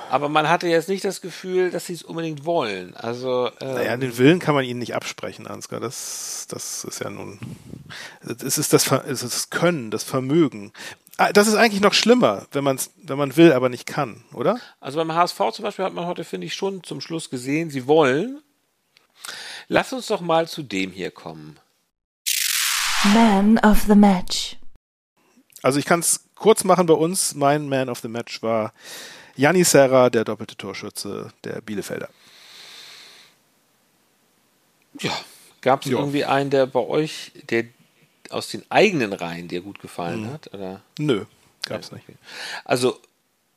[0.10, 2.96] Aber man hatte jetzt nicht das Gefühl, dass sie es unbedingt wollen.
[2.96, 3.50] Also.
[3.62, 5.80] Ähm, naja, den Willen kann man ihnen nicht absprechen, Ansgar.
[5.80, 7.40] Das, das ist ja nun.
[8.28, 10.74] Es ist das, es ist das Können, das Vermögen.
[11.18, 14.60] Ah, das ist eigentlich noch schlimmer, wenn, man's, wenn man will, aber nicht kann, oder?
[14.82, 17.88] Also beim HSV zum Beispiel hat man heute, finde ich, schon zum Schluss gesehen, sie
[17.88, 18.42] wollen.
[19.70, 21.58] Lass uns doch mal zu dem hier kommen.
[23.14, 24.58] Man of the Match.
[25.66, 27.34] Also ich kann es kurz machen bei uns.
[27.34, 28.72] Mein Man of the Match war
[29.36, 32.08] Janni Serra, der doppelte Torschütze der Bielefelder.
[35.02, 35.12] Ja,
[35.62, 37.66] gab es irgendwie einen, der bei euch, der
[38.30, 40.34] aus den eigenen Reihen dir gut gefallen mhm.
[40.34, 40.54] hat?
[40.54, 40.84] Oder?
[41.00, 41.26] Nö,
[41.64, 42.06] gab es nicht.
[42.64, 43.00] Also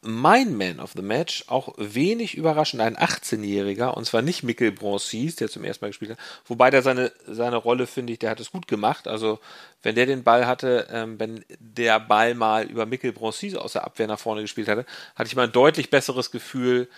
[0.03, 5.37] mein Man of the Match, auch wenig überraschend, ein 18-Jähriger, und zwar nicht Mikkel Broncis,
[5.37, 8.41] der zum ersten Mal gespielt hat, wobei der seine, seine Rolle, finde ich, der hat
[8.41, 9.09] es gut gemacht.
[9.09, 9.41] Also,
[9.83, 13.85] wenn der den Ball hatte, ähm, wenn der Ball mal über Mikkel Broncis aus der
[13.85, 16.89] Abwehr nach vorne gespielt hatte, hatte ich mal ein deutlich besseres Gefühl,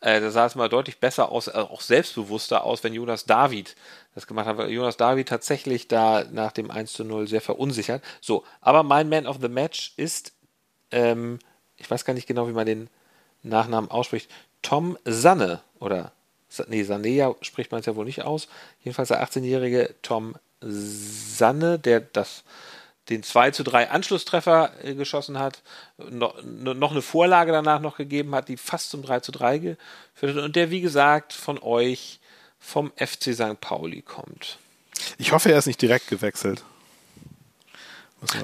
[0.00, 3.76] äh, da sah es mal deutlich besser aus, äh, auch selbstbewusster aus, wenn Jonas David
[4.14, 8.02] das gemacht hat, weil Jonas David tatsächlich da nach dem 1 zu 0 sehr verunsichert.
[8.20, 10.32] So, aber mein Man of the Match ist,
[10.90, 11.38] ähm,
[11.76, 12.88] ich weiß gar nicht genau, wie man den
[13.42, 14.30] Nachnamen ausspricht,
[14.62, 16.12] Tom Sanne oder
[16.68, 18.48] nee, Sanea spricht man es ja wohl nicht aus.
[18.82, 22.44] Jedenfalls der 18-jährige Tom Sanne, der das
[23.08, 25.62] den 2 zu 3 Anschlusstreffer äh, geschossen hat,
[25.96, 30.36] noch, noch eine Vorlage danach noch gegeben hat, die fast zum 3 zu 3 geführt
[30.36, 32.18] hat und der, wie gesagt, von euch
[32.58, 33.60] vom FC St.
[33.60, 34.58] Pauli kommt.
[35.18, 36.64] Ich hoffe, er ist nicht direkt gewechselt.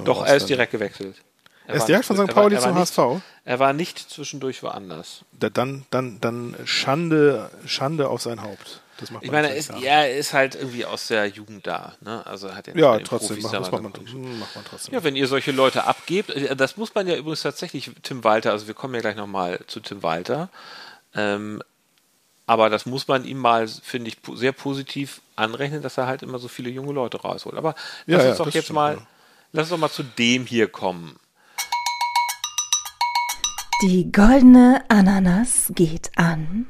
[0.05, 1.16] Doch, er ist direkt gewechselt.
[1.66, 2.27] Er, ist direkt von St.
[2.35, 2.98] Pauli zum HSV?
[3.44, 5.25] Er war nicht zwischendurch woanders.
[5.33, 8.81] Dann, dann, dann Schande, Schande auf sein Haupt.
[9.20, 11.94] ich meine, er ist, ja, er ist halt irgendwie aus der Jugend da.
[12.01, 12.25] Ne?
[12.27, 13.92] Also hat er ja trotzdem, macht, das macht, man,
[14.38, 14.94] macht man trotzdem.
[14.94, 18.53] Ja, wenn ihr solche Leute abgebt, äh, das muss man ja übrigens tatsächlich, Tim Walter,
[18.53, 20.48] also wir kommen ja gleich nochmal zu Tim Walter,
[21.14, 21.62] ähm,
[22.46, 26.38] aber das muss man ihm mal, finde ich, sehr positiv anrechnen, dass er halt immer
[26.38, 27.57] so viele junge Leute rausholt.
[27.57, 27.75] Aber
[28.07, 29.07] lass ja, uns ja, doch jetzt stimmt, mal,
[29.53, 31.18] lass uns doch mal zu dem hier kommen.
[33.83, 36.66] Die goldene Ananas geht an.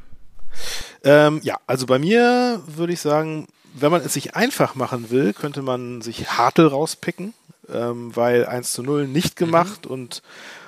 [1.05, 5.35] Ähm, ja, also bei mir würde ich sagen, wenn man es sich einfach machen will,
[5.35, 7.35] könnte man sich Hartl rauspicken,
[7.71, 9.45] ähm, weil 1 zu 0 nicht mhm.
[9.45, 9.91] gemacht mhm.
[9.91, 10.23] und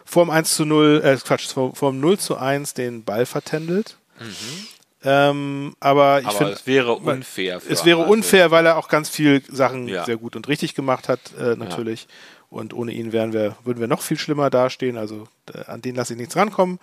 [0.05, 3.97] vorm 1 zu 0, äh, Quatsch, vorm, vorm 0 zu 1 den Ball vertändelt.
[4.21, 4.67] Mhm.
[5.03, 7.63] Ähm, aber ich finde, es wäre unfair.
[7.67, 10.05] es wäre unfair, weil er auch ganz viel Sachen ja.
[10.05, 12.03] sehr gut und richtig gemacht hat, äh, natürlich.
[12.03, 12.09] Ja.
[12.51, 14.97] Und ohne ihn wären wir, würden wir noch viel schlimmer dastehen.
[14.97, 16.79] Also äh, an den lasse ich nichts rankommen.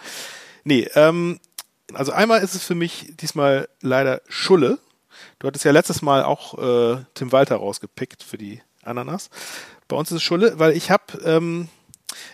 [0.63, 1.39] Nee, ähm,
[1.93, 4.79] also einmal ist es für mich diesmal leider Schulle.
[5.39, 9.29] Du hattest ja letztes Mal auch äh, Tim Walter rausgepickt für die Ananas.
[9.87, 11.69] Bei uns ist es Schulle, weil ich habe ähm,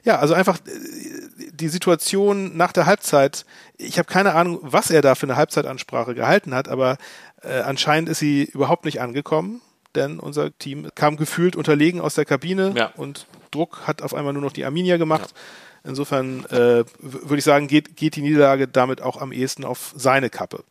[0.04, 3.46] ja, also einfach äh, die Situation nach der Halbzeit.
[3.78, 6.98] Ich habe keine Ahnung, was er da für eine Halbzeitansprache gehalten hat, aber
[7.42, 9.62] äh, anscheinend ist sie überhaupt nicht angekommen
[9.98, 12.92] denn unser Team kam gefühlt unterlegen aus der Kabine ja.
[12.96, 15.32] und Druck hat auf einmal nur noch die Arminia gemacht.
[15.32, 15.90] Ja.
[15.90, 20.30] Insofern äh, würde ich sagen, geht, geht die Niederlage damit auch am ehesten auf seine
[20.30, 20.64] Kappe.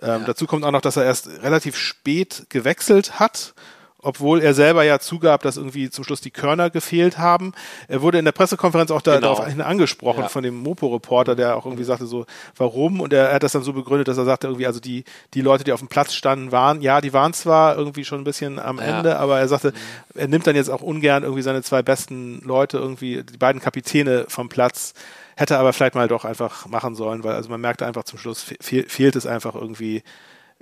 [0.00, 0.18] Ähm, ja.
[0.26, 3.54] Dazu kommt auch noch, dass er erst relativ spät gewechselt hat
[4.00, 7.52] obwohl er selber ja zugab, dass irgendwie zum Schluss die Körner gefehlt haben.
[7.88, 9.34] Er wurde in der Pressekonferenz auch da, genau.
[9.34, 10.28] darauf angesprochen ja.
[10.28, 12.24] von dem Mopo-Reporter, der auch irgendwie sagte so,
[12.56, 13.00] warum?
[13.00, 15.64] Und er, hat das dann so begründet, dass er sagte irgendwie, also die, die Leute,
[15.64, 18.78] die auf dem Platz standen, waren, ja, die waren zwar irgendwie schon ein bisschen am
[18.78, 18.98] ja.
[18.98, 19.72] Ende, aber er sagte,
[20.14, 24.26] er nimmt dann jetzt auch ungern irgendwie seine zwei besten Leute, irgendwie die beiden Kapitäne
[24.28, 24.94] vom Platz,
[25.36, 28.42] hätte aber vielleicht mal doch einfach machen sollen, weil also man merkte einfach zum Schluss,
[28.42, 30.02] fe fehlt es einfach irgendwie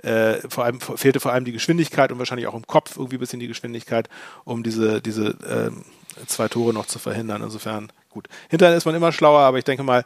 [0.03, 3.19] äh, vor allem fehlte vor allem die Geschwindigkeit und wahrscheinlich auch im Kopf irgendwie ein
[3.19, 4.09] bisschen die Geschwindigkeit,
[4.43, 5.85] um diese, diese ähm,
[6.27, 7.41] zwei Tore noch zu verhindern.
[7.43, 8.27] Insofern, gut.
[8.49, 10.05] Hinterher ist man immer schlauer, aber ich denke mal,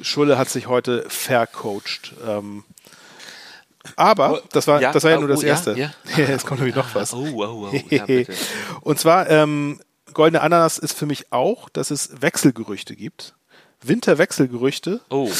[0.00, 2.14] Schulle hat sich heute vercoacht.
[2.26, 2.64] Ähm,
[3.96, 5.78] aber oh, das war, ja, das war ja nur das oh, Erste.
[5.78, 6.24] Ja, ja.
[6.24, 7.14] Jetzt kommt nämlich noch was.
[7.14, 8.24] Oh, oh, oh.
[8.80, 9.80] Und zwar, ähm,
[10.14, 13.34] Goldene Ananas ist für mich auch, dass es Wechselgerüchte gibt.
[13.82, 15.30] Winterwechselgerüchte oh.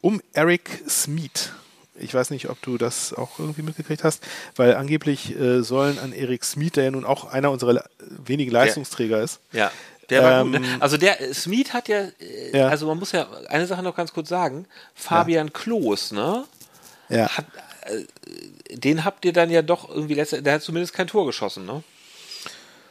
[0.00, 1.52] um Eric Smeet.
[2.00, 6.12] Ich weiß nicht, ob du das auch irgendwie mitgekriegt hast, weil angeblich äh, sollen an
[6.12, 7.84] Erik Smith, der ja nun auch einer unserer
[8.24, 9.40] wenigen Leistungsträger der, ist.
[9.52, 9.70] Ja.
[10.10, 10.66] Der war ähm, gut, ne?
[10.66, 13.94] Ähm, Also der Smith hat ja, äh, ja, also man muss ja eine Sache noch
[13.94, 15.52] ganz kurz sagen, Fabian ja.
[15.52, 16.44] Klos, ne?
[17.08, 17.28] Ja.
[17.28, 17.46] Hat,
[17.82, 21.64] äh, den habt ihr dann ja doch irgendwie letzte, der hat zumindest kein Tor geschossen,
[21.64, 21.82] ne?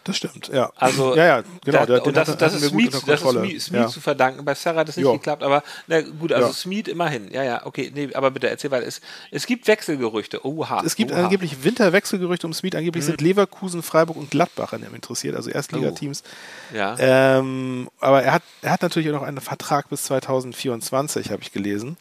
[0.09, 0.71] Das stimmt, ja.
[0.75, 1.85] Also, ja, ja, genau.
[1.85, 3.87] Da, und das, das, ist Smith, das ist Smith ja.
[3.87, 4.43] zu verdanken.
[4.43, 5.13] Bei Sarah hat das nicht jo.
[5.13, 6.53] geklappt, aber na gut, also ja.
[6.53, 7.31] Smith immerhin.
[7.31, 8.87] Ja, ja, okay, nee, aber bitte erzähl weiter.
[8.87, 10.45] Es, es gibt Wechselgerüchte.
[10.45, 10.81] Oha.
[10.83, 11.23] Es gibt Oha.
[11.23, 12.73] angeblich Winterwechselgerüchte um Smith.
[12.75, 13.11] Angeblich hm.
[13.11, 16.23] sind Leverkusen, Freiburg und Gladbach an ihm interessiert, also Erstligateams.
[16.73, 16.75] Oh.
[16.75, 16.95] Ja.
[16.97, 21.51] Ähm, aber er hat, er hat natürlich auch noch einen Vertrag bis 2024, habe ich
[21.51, 21.97] gelesen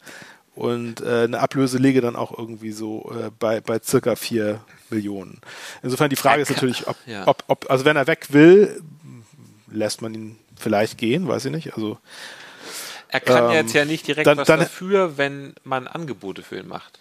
[0.59, 4.61] und äh, eine Ablöse lege dann auch irgendwie so äh, bei, bei circa vier
[4.91, 5.41] Millionen.
[5.83, 7.27] Insofern die Frage ist natürlich, ob, ja.
[7.27, 8.83] ob, ob, also wenn er weg will,
[9.71, 11.75] lässt man ihn vielleicht gehen, weiß ich nicht.
[11.75, 11.99] Also
[13.09, 16.59] er kann ähm, jetzt ja nicht direkt dann, was dann, dafür, wenn man Angebote für
[16.59, 16.99] ihn macht.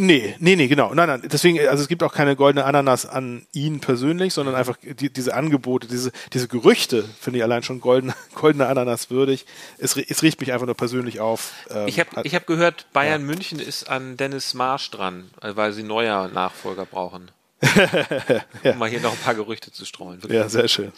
[0.00, 0.94] Nee, nee, nee, genau.
[0.94, 1.22] Nein, nein.
[1.30, 5.34] Deswegen, also es gibt auch keine goldene Ananas an ihn persönlich, sondern einfach die, diese
[5.34, 9.44] Angebote, diese, diese Gerüchte finde ich allein schon goldene, goldene Ananas würdig.
[9.76, 11.52] Es, es riecht mich einfach nur persönlich auf.
[11.68, 13.26] Ähm, ich habe ich hab gehört, Bayern ja.
[13.26, 17.30] München ist an Dennis Marsch dran, weil sie neuer Nachfolger brauchen.
[18.62, 18.72] ja.
[18.72, 20.22] Um mal hier noch ein paar Gerüchte zu streuen.
[20.22, 20.40] Wirklich.
[20.40, 20.92] Ja, sehr schön.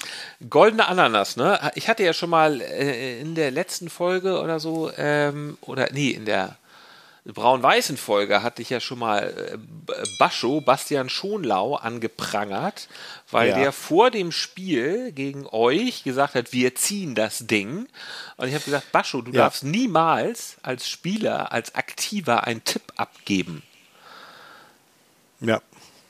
[0.48, 1.58] Goldene Ananas, ne?
[1.74, 6.10] Ich hatte ja schon mal äh, in der letzten Folge oder so, ähm, oder nee,
[6.10, 6.56] in der
[7.24, 12.88] braun-weißen Folge hatte ich ja schon mal äh, Bascho, Bastian Schonlau, angeprangert,
[13.30, 13.58] weil ja.
[13.58, 17.86] der vor dem Spiel gegen euch gesagt hat, wir ziehen das Ding.
[18.36, 19.42] Und ich habe gesagt, Bascho, du ja.
[19.42, 23.62] darfst niemals als Spieler, als Aktiver einen Tipp abgeben.
[25.40, 25.60] Ja.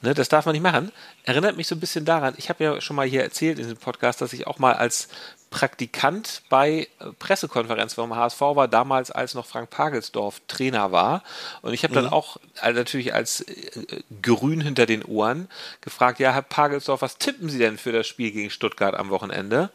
[0.02, 0.90] Ne, das darf man nicht machen.
[1.22, 3.78] Erinnert mich so ein bisschen daran, ich habe ja schon mal hier erzählt in diesem
[3.78, 5.08] Podcast, dass ich auch mal als
[5.50, 11.22] Praktikant bei äh, Pressekonferenz vom HSV war, damals als noch Frank Pagelsdorf Trainer war.
[11.60, 12.12] Und ich habe dann mhm.
[12.12, 15.48] auch also natürlich als äh, Grün hinter den Ohren
[15.82, 19.70] gefragt, ja, Herr Pagelsdorf, was tippen Sie denn für das Spiel gegen Stuttgart am Wochenende?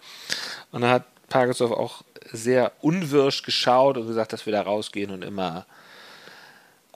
[0.73, 2.01] Und dann hat Pagelsdorf auch
[2.33, 5.65] sehr unwirsch geschaut und gesagt, dass wir da rausgehen und immer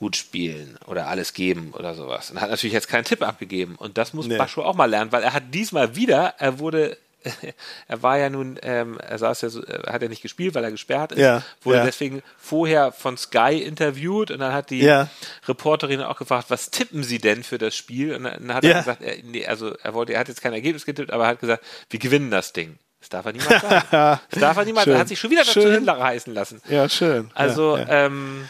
[0.02, 2.32] gut spielen oder alles geben oder sowas.
[2.32, 3.76] Und hat natürlich jetzt keinen Tipp abgegeben.
[3.76, 4.36] Und das muss nee.
[4.36, 6.98] Bascho auch mal lernen, weil er hat diesmal wieder, er wurde
[7.88, 10.64] er war ja nun, ähm, er saß ja, so, äh, hat er nicht gespielt, weil
[10.64, 11.86] er gesperrt ist, ja, wurde ja.
[11.86, 15.08] deswegen vorher von Sky interviewt und dann hat die ja.
[15.48, 18.16] Reporterin auch gefragt, was tippen Sie denn für das Spiel?
[18.16, 20.84] Und dann hat er gesagt, er, nee, also er wollte, er hat jetzt kein Ergebnis
[20.84, 22.80] getippt, aber er hat gesagt, wir gewinnen das Ding.
[23.02, 23.86] Das darf er niemals sagen.
[24.32, 26.60] das darf er niemals, er hat sich schon wieder dazu Hinlacher heißen lassen.
[26.70, 27.30] Ja, schön.
[27.36, 28.50] Also, ähm,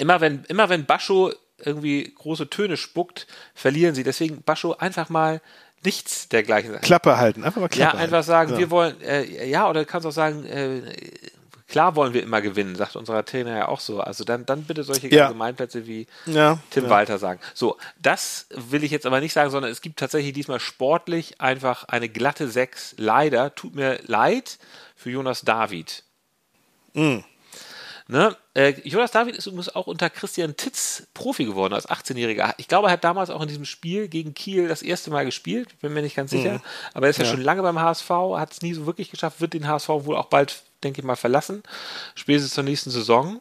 [0.00, 4.02] immer wenn, immer wenn Bascho irgendwie große Töne spuckt, verlieren sie.
[4.02, 5.40] Deswegen Bascho einfach mal
[5.84, 6.82] nichts dergleichen sagen.
[6.82, 8.58] Klappe halten, einfach mal Klappe Ja, einfach sagen, ja.
[8.58, 10.82] wir wollen, äh, ja, oder du kannst auch sagen, äh,
[11.68, 14.00] klar wollen wir immer gewinnen, sagt unser Trainer ja auch so.
[14.00, 15.28] Also dann, dann bitte solche ja.
[15.28, 16.90] Gemeinplätze wie ja, Tim ja.
[16.90, 17.40] Walter sagen.
[17.54, 21.84] So, das will ich jetzt aber nicht sagen, sondern es gibt tatsächlich diesmal sportlich einfach
[21.84, 22.94] eine glatte Sechs.
[22.98, 24.58] Leider, tut mir leid
[24.96, 26.04] für Jonas David.
[26.94, 27.24] Mhm.
[28.10, 28.36] Ne?
[28.54, 32.54] Äh, Jonas David ist übrigens auch unter Christian Titz Profi geworden als 18-Jähriger.
[32.56, 35.78] Ich glaube, er hat damals auch in diesem Spiel gegen Kiel das erste Mal gespielt,
[35.78, 36.54] bin mir nicht ganz sicher.
[36.54, 36.62] Mhm.
[36.92, 39.40] Aber er ist ja, ja, schon lange beim HSV, hat es nie so wirklich geschafft,
[39.40, 41.62] wird den HSV wohl auch bald, denke ich mal, verlassen.
[42.16, 43.40] Spätestens zur nächsten Saison.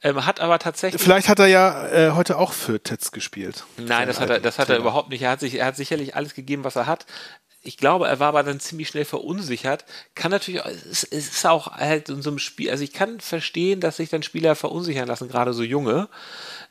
[0.00, 1.02] Ähm, hat aber tatsächlich.
[1.02, 3.64] Vielleicht hat er ja äh, heute auch für Titz gespielt.
[3.78, 5.22] Nein, das hat er, das hat er überhaupt nicht.
[5.22, 7.04] Er hat sich, er hat sicherlich alles gegeben, was er hat
[7.62, 9.84] ich glaube, er war aber dann ziemlich schnell verunsichert.
[10.14, 13.96] Kann natürlich, es, ist auch halt in so einem Spiel, also ich kann verstehen, dass
[13.96, 16.08] sich dann Spieler verunsichern lassen, gerade so junge.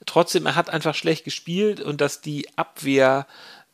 [0.05, 3.27] Trotzdem, er hat einfach schlecht gespielt und dass die Abwehr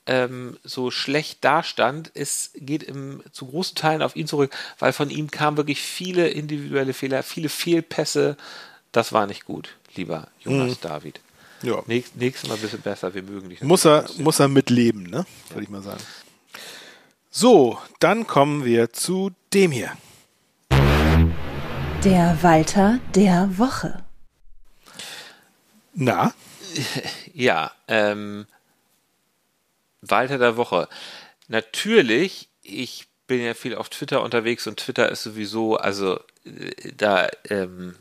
[0.05, 5.09] ähm, so schlecht dastand, es geht im, zu großen Teilen auf ihn zurück, weil von
[5.09, 8.37] ihm kamen wirklich viele individuelle Fehler, viele Fehlpässe.
[8.91, 10.81] Das war nicht gut, lieber Jonas mhm.
[10.81, 11.19] David.
[11.61, 11.81] Ja.
[11.87, 13.61] Nächst, nächstes Mal ein bisschen besser, wir mögen dich.
[13.61, 15.25] Muss er, muss er mitleben, ne?
[15.47, 15.61] Würde ja.
[15.61, 16.01] ich mal sagen.
[17.35, 19.97] So, dann kommen wir zu dem hier.
[22.03, 24.05] Der Walter der Woche.
[25.95, 26.31] Na?
[27.33, 28.45] Ja, ähm,
[30.01, 30.87] Walter der Woche.
[31.47, 37.29] Natürlich, ich bin ja viel auf Twitter unterwegs und Twitter ist sowieso, also äh, da
[37.49, 37.95] ähm,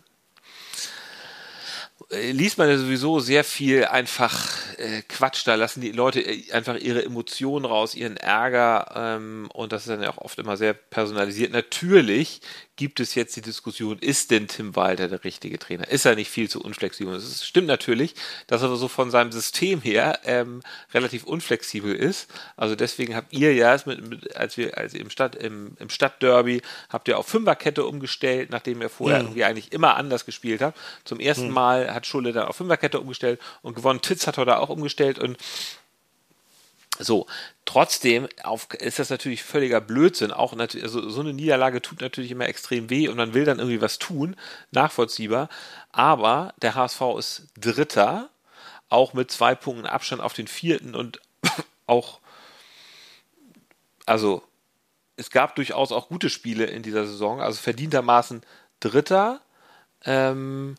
[2.11, 5.47] äh, liest man ja sowieso sehr viel einfach äh, Quatsch.
[5.47, 9.89] Da lassen die Leute äh, einfach ihre Emotionen raus, ihren Ärger ähm, und das ist
[9.89, 11.53] dann ja auch oft immer sehr personalisiert.
[11.53, 12.41] Natürlich
[12.77, 15.89] gibt es jetzt die Diskussion, ist denn Tim Walter der richtige Trainer?
[15.89, 17.14] Ist er nicht viel zu unflexibel?
[17.14, 18.14] Es stimmt natürlich,
[18.47, 20.62] dass er so von seinem System her ähm,
[20.95, 22.31] relativ unflexibel ist.
[22.57, 26.62] Also deswegen habt ihr ja, mit, mit, als wir als im, Stadt, im, im Stadtderby,
[26.89, 29.27] habt ihr auf Fünferkette umgestellt, nachdem ihr vorher mhm.
[29.27, 30.79] irgendwie eigentlich immer anders gespielt habt.
[31.05, 31.55] Zum ersten mhm.
[31.55, 34.01] Mal hat Schulle dann auf Fünferkette umgestellt und gewonnen.
[34.01, 35.37] Titz hat er auch umgestellt und
[36.99, 37.26] so,
[37.64, 40.30] trotzdem auf, ist das natürlich völliger Blödsinn.
[40.30, 43.59] Auch natürlich, also so eine Niederlage tut natürlich immer extrem weh und man will dann
[43.59, 44.36] irgendwie was tun,
[44.72, 45.49] nachvollziehbar.
[45.90, 48.28] Aber der HSV ist Dritter,
[48.88, 51.20] auch mit zwei Punkten Abstand auf den vierten und
[51.86, 52.20] auch,
[54.05, 54.43] also
[55.16, 58.43] es gab durchaus auch gute Spiele in dieser Saison, also verdientermaßen
[58.80, 59.40] Dritter.
[60.05, 60.76] Ähm,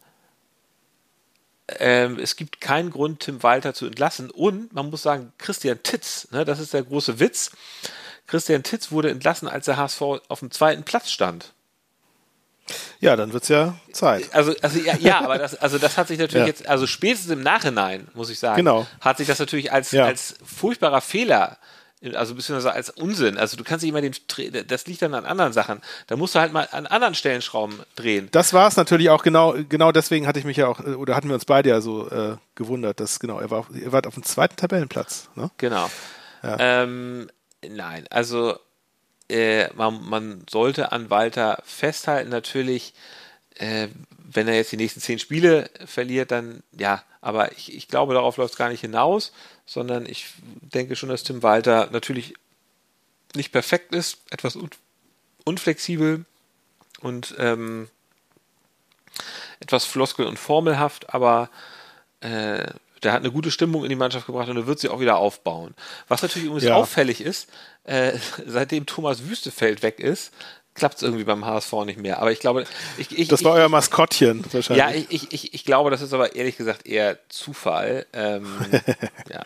[1.80, 4.30] ähm, es gibt keinen Grund, Tim Walter zu entlassen.
[4.30, 7.52] Und man muss sagen, Christian Titz, ne, das ist der große Witz.
[8.28, 11.54] Christian Titz wurde entlassen, als der HSV auf dem zweiten Platz stand.
[13.00, 14.34] Ja, dann wird es ja Zeit.
[14.34, 16.48] Also, also ja, ja, aber das, also das hat sich natürlich ja.
[16.48, 18.88] jetzt, also spätestens im Nachhinein, muss ich sagen, genau.
[19.02, 20.06] hat sich das natürlich als, ja.
[20.06, 21.58] als furchtbarer Fehler
[22.14, 23.38] also beziehungsweise als Unsinn.
[23.38, 24.14] Also du kannst nicht immer den,
[24.68, 25.82] das liegt dann an anderen Sachen.
[26.08, 28.28] Da musst du halt mal an anderen Stellen Schrauben drehen.
[28.32, 31.30] Das war es natürlich auch genau, genau deswegen hatte ich mich ja auch, oder hatten
[31.30, 34.24] wir uns beide ja so äh, gewundert, dass genau, er war, er war auf dem
[34.24, 35.30] zweiten Tabellenplatz.
[35.36, 35.50] Ne?
[35.58, 35.90] Genau.
[36.44, 36.58] Ja.
[36.60, 37.30] Ähm,
[37.68, 38.58] nein, also
[39.30, 42.94] äh, man, man sollte an Walter festhalten, natürlich,
[43.58, 43.88] äh,
[44.18, 48.38] wenn er jetzt die nächsten zehn Spiele verliert, dann ja, aber ich, ich glaube, darauf
[48.38, 49.32] läuft es gar nicht hinaus
[49.66, 50.28] sondern ich
[50.62, 52.34] denke schon, dass Tim Walter natürlich
[53.36, 54.70] nicht perfekt ist, etwas un
[55.46, 56.24] unflexibel
[57.02, 57.90] und ähm,
[59.60, 61.50] etwas floskel- und formelhaft, aber
[62.22, 62.66] äh,
[63.04, 65.18] der hat eine gute Stimmung in die Mannschaft gebracht und er wird sie auch wieder
[65.18, 65.76] aufbauen.
[66.08, 66.76] Was natürlich übrigens ja.
[66.76, 67.50] auffällig ist,
[67.84, 70.32] äh, seitdem Thomas Wüstefeld weg ist,
[70.74, 72.20] klappt es irgendwie beim HSV nicht mehr.
[72.20, 72.66] Aber ich glaube,
[72.98, 74.78] ich, ich, das war ich, euer Maskottchen wahrscheinlich.
[74.78, 78.06] Ja, ich, ich, ich, glaube, das ist aber ehrlich gesagt eher Zufall.
[78.14, 78.48] Ähm,
[79.32, 79.44] ja.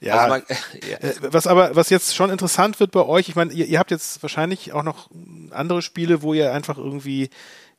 [0.00, 0.42] Ja, also man,
[0.90, 3.78] ja, äh, was aber, was jetzt schon interessant wird bei euch, ich meine, ihr, ihr
[3.78, 5.08] habt jetzt wahrscheinlich auch noch
[5.50, 7.30] andere Spiele, wo ihr einfach irgendwie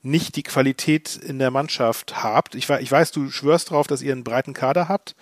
[0.01, 2.55] nicht die Qualität in der Mannschaft habt.
[2.55, 5.15] Ich, ich weiß, du schwörst darauf, dass ihr einen breiten Kader habt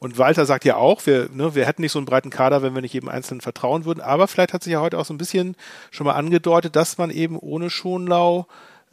[0.00, 2.74] und Walter sagt ja auch, wir, ne, wir hätten nicht so einen breiten Kader, wenn
[2.74, 4.00] wir nicht jedem Einzelnen vertrauen würden.
[4.00, 5.56] Aber vielleicht hat sich ja heute auch so ein bisschen
[5.90, 8.46] schon mal angedeutet, dass man eben ohne Schonlau,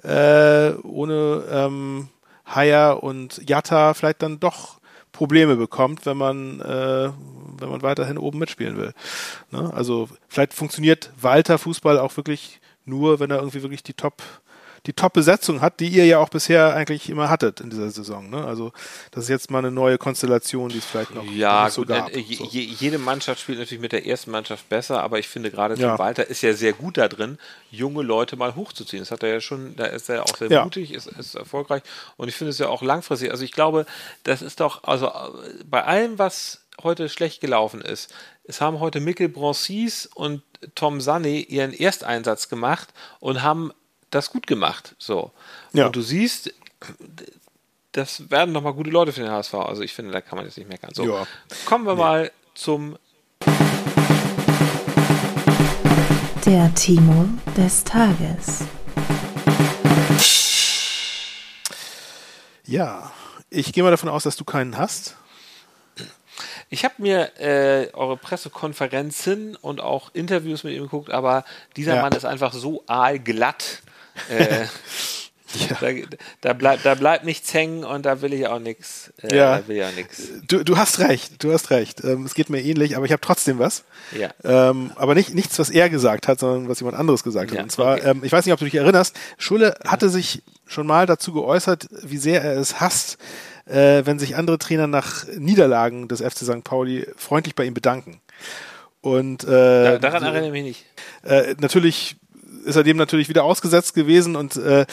[0.03, 2.09] äh, ohne ähm,
[2.45, 4.79] Haier und Jatta vielleicht dann doch
[5.11, 7.09] Probleme bekommt, wenn man, äh,
[7.59, 8.93] wenn man weiterhin oben mitspielen will.
[9.51, 9.71] Ne?
[9.73, 14.21] Also vielleicht funktioniert Walter Fußball auch wirklich nur, wenn er irgendwie wirklich die Top
[14.85, 18.29] die Top-Besetzung hat, die ihr ja auch bisher eigentlich immer hattet in dieser Saison.
[18.29, 18.45] Ne?
[18.45, 18.71] Also
[19.11, 21.89] das ist jetzt mal eine neue Konstellation, die es vielleicht noch, ja, noch so gut,
[21.89, 22.15] gab.
[22.15, 22.45] Äh, so.
[22.45, 25.97] jede Mannschaft spielt natürlich mit der ersten Mannschaft besser, aber ich finde gerade ja.
[25.97, 27.37] Walter ist ja sehr gut da drin,
[27.71, 29.01] junge Leute mal hochzuziehen.
[29.01, 30.63] Das hat er ja schon, da ist er auch sehr ja.
[30.63, 31.81] mutig, ist, ist erfolgreich
[32.17, 33.31] und ich finde es ja auch langfristig.
[33.31, 33.85] Also ich glaube,
[34.23, 35.11] das ist doch, also
[35.65, 38.13] bei allem, was heute schlecht gelaufen ist.
[38.43, 40.43] Es haben heute Mikkel Broncis und
[40.75, 43.71] Tom Sanne ihren Ersteinsatz gemacht und haben
[44.15, 44.95] das gut gemacht.
[44.97, 45.31] So.
[45.73, 45.87] Ja.
[45.87, 46.53] Und du siehst,
[47.91, 49.53] das werden nochmal gute Leute für den HSV.
[49.55, 50.91] Also ich finde, da kann man jetzt nicht meckern.
[50.93, 51.27] So, ja.
[51.65, 52.01] kommen wir nee.
[52.01, 52.97] mal zum
[56.45, 58.63] der Timo des Tages.
[62.65, 63.11] Ja,
[63.49, 65.15] ich gehe mal davon aus, dass du keinen hast.
[66.69, 71.45] Ich habe mir äh, eure Pressekonferenzen und auch Interviews mit ihm geguckt, aber
[71.77, 72.01] dieser ja.
[72.01, 73.81] Mann ist einfach so aalglatt.
[74.29, 74.65] Äh,
[75.69, 75.77] ja.
[75.79, 75.89] Da,
[76.41, 79.13] da, bleibt, da bleibt nichts hängen und da will ich auch nichts.
[79.21, 79.61] Äh, ja.
[79.67, 79.89] ja
[80.47, 82.03] du, du hast recht, du hast recht.
[82.03, 83.83] Ähm, es geht mir ähnlich, aber ich habe trotzdem was.
[84.17, 84.29] Ja.
[84.43, 87.57] Ähm, aber nicht nichts, was er gesagt hat, sondern was jemand anderes gesagt hat.
[87.57, 88.09] Ja, und zwar, okay.
[88.09, 91.87] ähm, ich weiß nicht, ob du dich erinnerst, Schulle hatte sich schon mal dazu geäußert,
[92.03, 93.17] wie sehr er es hasst,
[93.65, 96.63] äh, wenn sich andere Trainer nach Niederlagen des FC St.
[96.63, 98.21] Pauli freundlich bei ihm bedanken.
[99.01, 100.85] Und äh, daran erinnere ich mich nicht.
[101.23, 102.15] Äh, natürlich
[102.65, 104.85] ist er dem natürlich wieder ausgesetzt gewesen und äh,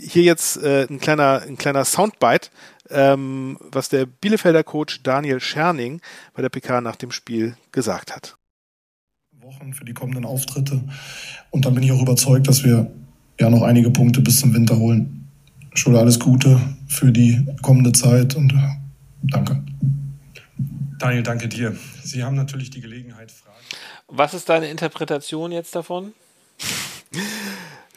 [0.00, 2.48] hier jetzt äh, ein kleiner ein kleiner Soundbite,
[2.90, 6.00] ähm, was der Bielefelder Coach Daniel Scherning
[6.34, 8.36] bei der PK nach dem Spiel gesagt hat.
[9.40, 10.82] Wochen für die kommenden Auftritte
[11.50, 12.90] und dann bin ich auch überzeugt, dass wir
[13.38, 15.28] ja noch einige Punkte bis zum Winter holen.
[15.74, 18.52] Schule alles Gute für die kommende Zeit und
[19.22, 19.62] danke.
[20.98, 21.76] Daniel, danke dir.
[22.02, 23.56] Sie haben natürlich die Gelegenheit, Fragen.
[24.08, 26.12] Was ist deine Interpretation jetzt davon?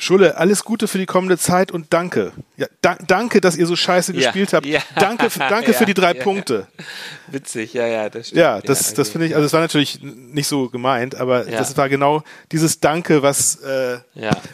[0.02, 2.32] Schulle, alles Gute für die kommende Zeit und danke.
[2.58, 4.66] Ja, da, danke, dass ihr so scheiße ja, gespielt habt.
[4.66, 4.80] Ja.
[4.96, 6.68] Danke, danke für die drei Punkte.
[7.28, 8.40] Witzig, ja, ja, das stimmt.
[8.40, 8.96] Ja, das, okay.
[8.96, 12.80] das finde ich, also es war natürlich nicht so gemeint, aber das war genau dieses
[12.80, 14.00] Danke, was, äh,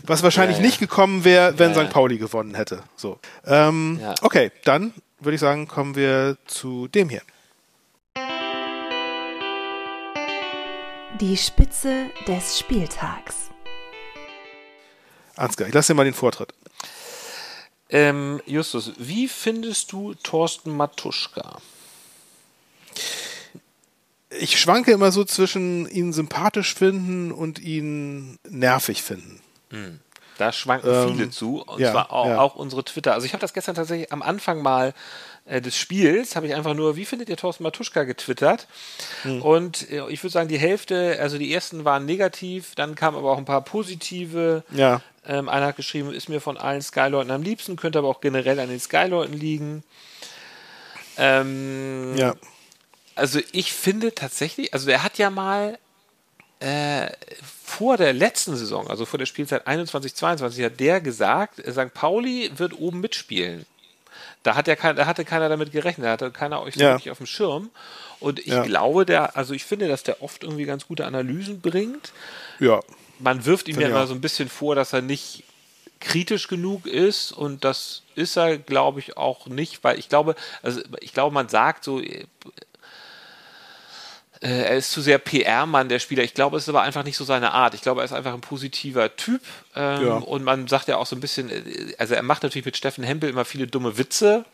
[0.04, 1.90] was wahrscheinlich nicht gekommen wäre, wenn St.
[1.92, 2.84] Pauli gewonnen hätte.
[2.98, 3.18] So.
[3.46, 7.22] Ähm, Okay, dann würde ich sagen, kommen wir zu dem hier.
[11.22, 13.47] Die Spitze des Spieltags.
[15.38, 16.54] Ansgar, ich lasse dir mal den Vortritt.
[17.90, 21.60] Ähm, Justus, wie findest du Thorsten Matuschka?
[24.30, 29.42] Ich schwanke immer so zwischen ihn sympathisch finden und ihn nervig finden.
[29.70, 30.00] Hm.
[30.38, 32.40] Da schwanken ähm, viele zu, und ja, zwar auch, ja.
[32.40, 33.14] auch, unsere Twitter.
[33.14, 34.94] Also ich habe das gestern tatsächlich am Anfang mal
[35.46, 38.68] äh, des Spiels, habe ich einfach nur, wie findet ihr Thorsten Matuschka getwittert?
[39.24, 39.42] Hm.
[39.42, 43.32] Und äh, ich würde sagen, die Hälfte, also die ersten waren negativ, dann kamen aber
[43.32, 44.64] auch ein paar positive.
[44.72, 45.02] Ja.
[45.28, 48.60] Ähm, einer hat geschrieben, ist mir von allen Skyleuten am liebsten, könnte aber auch generell
[48.62, 49.84] an den Skyleuten liegen.
[51.18, 52.36] Ähm, ja.
[53.16, 55.78] Also ich finde tatsächlich, also er hat ja mal
[56.60, 57.08] äh,
[57.44, 61.94] vor der letzten Saison, also vor der Spielzeit 21, 22, hat der gesagt, St.
[61.94, 63.66] Pauli wird oben mitspielen.
[64.44, 66.94] Da, hat er kein, da hatte keiner damit gerechnet, da hatte keiner euch so ja.
[66.94, 67.70] wirklich auf dem Schirm.
[68.22, 68.64] Und ich ja.
[68.64, 72.14] glaube, der, also ich finde, dass der oft irgendwie ganz gute Analysen bringt.
[72.60, 72.80] Ja
[73.20, 75.44] man wirft ihm ja immer so ein bisschen vor, dass er nicht
[76.00, 80.82] kritisch genug ist und das ist er, glaube ich, auch nicht, weil ich glaube, also
[81.02, 82.26] ich glaube, man sagt so, äh,
[84.40, 86.24] er ist zu sehr PR-Mann, der Spieler.
[86.24, 87.74] Ich glaube, es ist aber einfach nicht so seine Art.
[87.74, 89.42] Ich glaube, er ist einfach ein positiver Typ.
[89.76, 90.14] Ähm, ja.
[90.18, 93.04] Und man sagt ja auch so ein bisschen, äh, also er macht natürlich mit Steffen
[93.04, 94.46] Hempel immer viele dumme Witze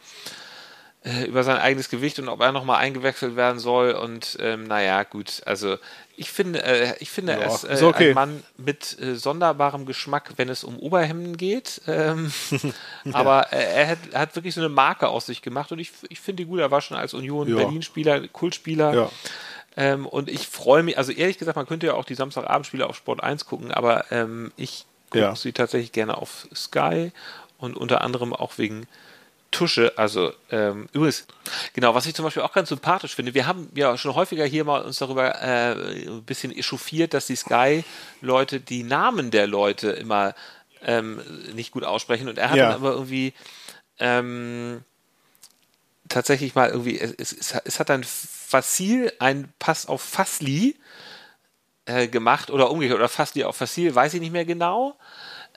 [1.04, 3.92] äh, über sein eigenes Gewicht und ob er nochmal eingewechselt werden soll.
[3.92, 5.78] Und ähm, naja, gut, also
[6.16, 8.10] ich finde, äh, ich finde, ja, er ist, äh, okay.
[8.10, 11.82] ein Mann mit äh, sonderbarem Geschmack, wenn es um Oberhemden geht.
[11.88, 12.32] Ähm,
[13.04, 13.16] ja.
[13.16, 15.92] Aber äh, er hat, er, hat, wirklich so eine Marke aus sich gemacht und ich,
[16.10, 16.60] ich finde die gut.
[16.60, 17.56] Er war schon als Union ja.
[17.56, 18.94] Berlin-Spieler, Kultspieler.
[18.94, 19.10] Ja.
[19.76, 22.96] Ähm, und ich freue mich, also ehrlich gesagt, man könnte ja auch die Samstagabendspiele auf
[22.96, 27.12] Sport 1 gucken, aber ähm, ich gucke sie tatsächlich gerne auf Sky
[27.58, 28.88] und unter anderem auch wegen
[29.54, 31.26] Tusche, also ähm, übrigens,
[31.74, 34.66] genau, was ich zum Beispiel auch ganz sympathisch finde, wir haben ja schon häufiger hier
[34.66, 40.34] mal uns darüber äh, ein bisschen echauffiert, dass die Sky-Leute die Namen der Leute immer
[40.84, 41.22] ähm,
[41.54, 42.66] nicht gut aussprechen und er hat ja.
[42.70, 43.34] dann aber irgendwie
[44.00, 44.82] ähm,
[46.10, 50.76] tatsächlich mal irgendwie, es, es, es hat dann Facil ein Pass auf Fasli
[51.86, 54.98] äh, gemacht oder umgekehrt oder Fasli auf Facil, weiß ich nicht mehr genau.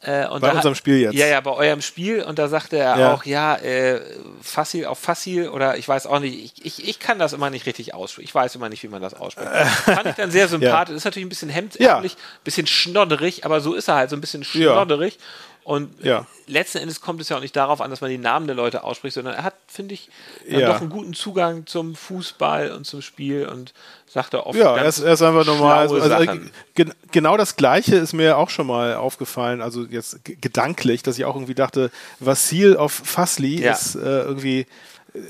[0.07, 1.14] Äh, bei unserem hat, Spiel jetzt.
[1.14, 2.22] Ja, ja, bei eurem Spiel.
[2.22, 3.12] Und da sagte er ja.
[3.12, 4.00] auch, ja, äh,
[4.40, 7.66] Fassil auf Fassil oder ich weiß auch nicht, ich, ich, ich kann das immer nicht
[7.66, 8.28] richtig aussprechen.
[8.28, 9.50] Ich weiß immer nicht, wie man das ausspricht.
[9.84, 10.92] Fand ich dann sehr sympathisch.
[10.92, 10.96] Ja.
[10.96, 12.18] Ist natürlich ein bisschen hemdsärmlich, ja.
[12.44, 15.18] bisschen schnodderig, aber so ist er halt, so ein bisschen schnodderig.
[15.64, 16.24] Und ja.
[16.46, 18.84] letzten Endes kommt es ja auch nicht darauf an, dass man die Namen der Leute
[18.84, 20.09] ausspricht, sondern er hat, finde ich,
[20.46, 20.68] ja.
[20.68, 23.74] doch einen guten Zugang zum Fußball und zum Spiel und
[24.16, 24.58] sagt er oft.
[24.58, 25.78] Ja, er ist, er ist einfach normal.
[25.78, 26.32] Also, also
[26.74, 31.26] ge genau das Gleiche ist mir auch schon mal aufgefallen, also jetzt gedanklich, dass ich
[31.26, 33.72] auch irgendwie dachte, Vassil auf Fasli ja.
[33.72, 34.66] ist äh, irgendwie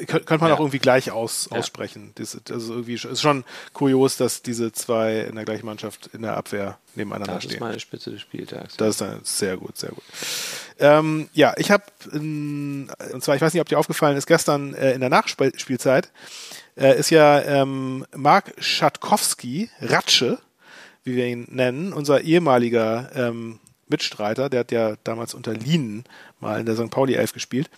[0.06, 0.54] könnte man ja.
[0.54, 2.12] auch irgendwie gleich aus, aussprechen.
[2.16, 6.22] Das, das ist irgendwie ist schon kurios, dass diese zwei in der gleichen Mannschaft in
[6.22, 7.50] der Abwehr nebeneinander stehen.
[7.50, 8.76] Das ist meine Spitze des Spieltags.
[8.76, 10.02] Das ist dann sehr gut, sehr gut.
[10.78, 12.88] Ähm, ja, ich habe, und
[13.20, 16.10] zwar, ich weiß nicht, ob dir aufgefallen ist, gestern äh, in der Nachspielzeit
[16.76, 20.38] äh, ist ja ähm, Mark Schatkowski, Ratsche,
[21.04, 23.58] wie wir ihn nennen, unser ehemaliger ähm,
[23.88, 26.04] Mitstreiter, der hat ja damals unter Lienen
[26.40, 26.90] mal in der St.
[26.90, 27.70] Pauli 11 gespielt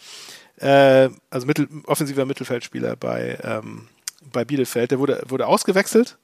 [0.60, 3.88] äh, also Mittel, offensiver Mittelfeldspieler bei, ähm,
[4.32, 4.90] bei Bielefeld.
[4.90, 6.18] Der wurde, wurde ausgewechselt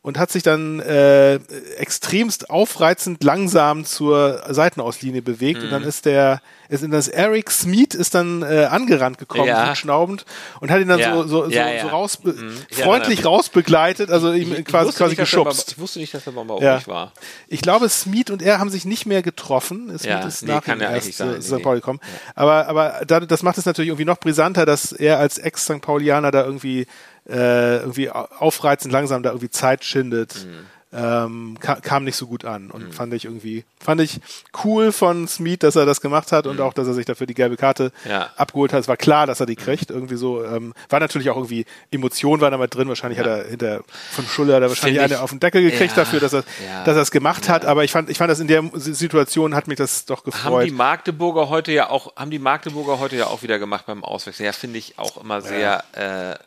[0.00, 1.36] und hat sich dann äh,
[1.76, 5.64] extremst aufreizend langsam zur Seitenauslinie bewegt mhm.
[5.66, 9.74] und dann ist der ist in das Eric Smeet ist dann äh, angerannt gekommen, ja.
[9.74, 10.26] schnaubend
[10.60, 11.14] und hat ihn dann ja.
[11.14, 12.56] so, so, ja, so, so raus, mhm.
[12.70, 15.72] freundlich rausbegleitet, also ihm ich, quasi, quasi nicht, geschubst.
[15.72, 17.12] ich wusste nicht, dass er bei euch war.
[17.48, 19.98] Ich glaube, Smeet und er haben sich nicht mehr getroffen.
[19.98, 21.62] Smeet ist nee, nach ihm erst sein, St.
[21.62, 22.00] Pauli gekommen.
[22.34, 25.80] Aber, aber da, das macht es natürlich irgendwie noch brisanter, dass er als Ex-St.
[25.80, 26.86] Paulianer da irgendwie
[27.28, 30.46] äh, irgendwie aufreizend langsam da irgendwie Zeit schindet.
[30.46, 32.92] Mhm ähm, ka kam nicht so gut an und mhm.
[32.92, 34.20] fand ich irgendwie fand ich
[34.64, 36.52] cool von Smith, dass er das gemacht hat mhm.
[36.52, 38.30] und auch, dass er sich dafür die gelbe Karte ja.
[38.36, 38.80] abgeholt hat.
[38.80, 39.90] Es war klar, dass er die kriegt.
[39.90, 42.88] Irgendwie so ähm, war natürlich auch irgendwie Emotion war da mal drin.
[42.88, 43.24] Wahrscheinlich ja.
[43.24, 43.82] hat er hinter
[44.12, 46.44] von Schuller hat er wahrscheinlich eine auf den Deckel gekriegt ja, dafür, dass er
[46.86, 47.66] dass er es gemacht hat.
[47.66, 50.44] Aber ich fand ich fand das in der Situation hat mich das doch gefreut.
[50.44, 54.04] Haben die Magdeburger heute ja auch haben die Magdeburger heute ja auch wieder gemacht beim
[54.04, 54.46] Auswechseln.
[54.46, 55.84] Ja, finde ich auch immer sehr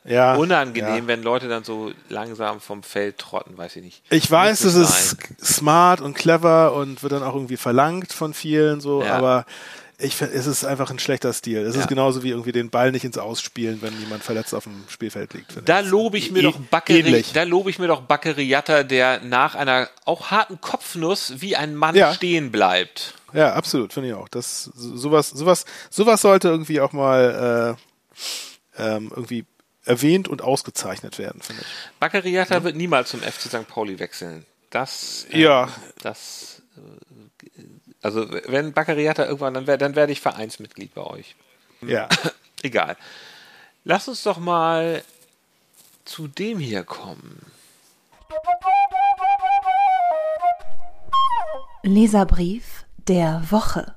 [0.06, 3.56] äh, unangenehm, wenn Leute dann so langsam vom Feld trotten.
[3.56, 4.02] Weiß ich nicht.
[4.10, 8.82] Ich weiß, es ist smart und clever und wird dann auch irgendwie verlangt von vielen
[8.82, 9.14] so, ja.
[9.14, 9.46] aber
[10.02, 11.60] ich finde, es ist einfach ein schlechter Stil.
[11.60, 11.82] Es ja.
[11.82, 15.34] ist genauso wie irgendwie den Ball nicht ins Ausspielen, wenn jemand verletzt auf dem Spielfeld
[15.34, 15.58] liegt.
[15.66, 19.56] Da lobe ich mir e doch Bakkeri, da lobe ich mir doch Bakkeriatta, der nach
[19.56, 22.14] einer auch harten Kopfnuss wie ein Mann ja.
[22.14, 23.14] stehen bleibt.
[23.34, 24.28] Ja, absolut, finde ich auch.
[24.28, 27.78] Das sowas, sowas, sowas sollte irgendwie auch mal
[28.78, 29.46] äh, ähm, irgendwie
[29.92, 32.00] erwähnt und ausgezeichnet werden, finde ich.
[32.00, 32.64] Baccariata ja.
[32.64, 33.68] wird niemals zum FC St.
[33.68, 34.46] Pauli wechseln.
[34.70, 35.68] Das, äh, ja.
[36.02, 37.62] das, äh,
[38.02, 41.36] also wenn Baccariata irgendwann, dann, wär, dann werde ich Vereinsmitglied bei euch.
[41.82, 42.08] Ja.
[42.64, 42.96] Egal.
[43.84, 45.04] Lass uns doch mal
[46.06, 47.46] zu dem hier kommen.
[51.84, 53.96] Leserbrief der Woche.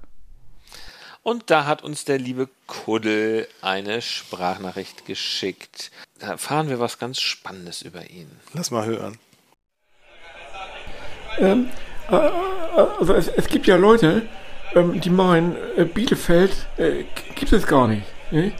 [1.24, 5.90] Und da hat uns der liebe Kuddel eine Sprachnachricht geschickt.
[6.18, 8.30] Da erfahren wir was ganz Spannendes über ihn.
[8.52, 9.18] Lass mal hören.
[11.38, 11.70] Ähm,
[12.10, 12.30] äh, äh
[12.98, 14.28] also es, es, gibt ja Leute,
[14.74, 17.04] ähm, die meinen, äh, Bielefeld äh,
[17.34, 18.06] gibt es gar nicht.
[18.30, 18.52] Ne?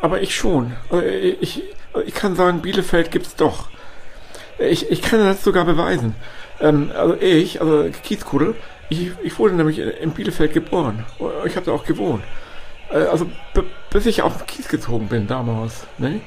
[0.00, 0.76] Aber ich schon.
[0.88, 1.64] Also ich,
[2.06, 3.68] ich kann sagen, Bielefeld gibt es doch.
[4.60, 6.14] Ich, ich kann das sogar beweisen.
[6.60, 8.54] Ähm, also ich, also Kiezkudel,
[8.90, 11.04] ich, ich wurde nämlich in Bielefeld geboren.
[11.46, 12.22] Ich habe da auch gewohnt.
[12.90, 13.30] Äh, also
[13.90, 15.86] bis ich auf den Kies gezogen bin damals.
[15.98, 16.20] Ne?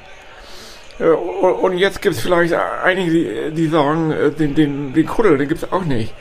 [1.00, 5.48] Äh, und jetzt gibt es vielleicht einige, die sagen, äh, den, den, den Kuddel, den
[5.48, 6.14] gibt es auch nicht.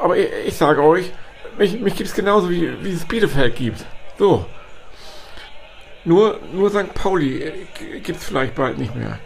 [0.00, 1.12] Aber ich, ich sage euch,
[1.58, 3.84] mich, mich gibt es genauso wie, wie es Bielefeld gibt.
[4.18, 4.46] So.
[6.04, 6.94] Nur, nur St.
[6.94, 7.52] Pauli
[8.02, 9.18] gibt es vielleicht bald nicht mehr.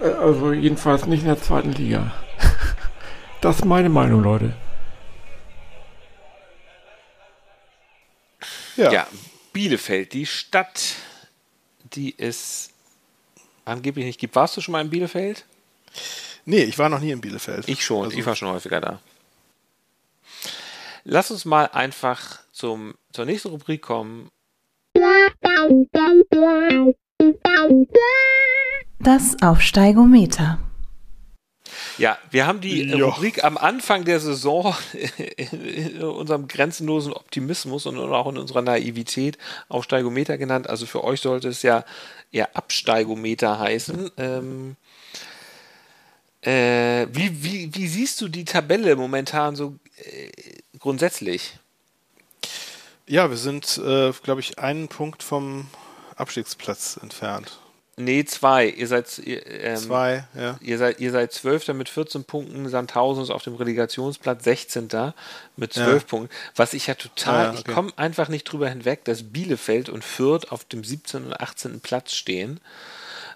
[0.00, 2.12] Also jedenfalls nicht in der zweiten Liga.
[3.40, 4.52] Das ist meine Meinung, Leute.
[8.82, 8.92] Ja.
[8.92, 9.06] ja,
[9.52, 10.96] Bielefeld, die Stadt,
[11.94, 12.70] die es
[13.64, 14.34] angeblich nicht gibt.
[14.34, 15.44] Warst du schon mal in Bielefeld?
[16.44, 17.68] Nee, ich war noch nie in Bielefeld.
[17.68, 19.00] Ich schon, also, ich war schon häufiger da.
[21.04, 24.28] Lass uns mal einfach zum, zur nächsten Rubrik kommen.
[28.98, 30.58] Das Aufsteigometer.
[32.02, 33.10] Ja, wir haben die jo.
[33.10, 34.74] Rubrik am Anfang der Saison
[35.36, 39.38] in unserem grenzenlosen Optimismus und auch in unserer Naivität
[39.68, 40.68] Aufsteigometer genannt.
[40.68, 41.84] Also für euch sollte es ja
[42.32, 44.10] eher Absteigometer heißen.
[44.16, 44.74] Ähm,
[46.40, 50.28] äh, wie, wie, wie siehst du die Tabelle momentan so äh,
[50.80, 51.56] grundsätzlich?
[53.06, 55.68] Ja, wir sind, äh, glaube ich, einen Punkt vom
[56.16, 57.61] Abstiegsplatz entfernt.
[57.96, 58.68] Nee, zwei.
[58.68, 60.56] Ihr seid, ihr, ähm, zwei, ja.
[60.60, 62.68] Ihr seid, ihr seid Zwölfter mit 14 Punkten.
[62.68, 64.88] Sandhausen ist auf dem Relegationsplatz 16.
[65.56, 66.08] mit 12 ja.
[66.08, 66.34] Punkten.
[66.56, 67.62] Was ich ja total, ja, okay.
[67.66, 71.26] ich komme einfach nicht drüber hinweg, dass Bielefeld und Fürth auf dem 17.
[71.26, 71.80] und 18.
[71.80, 72.60] Platz stehen.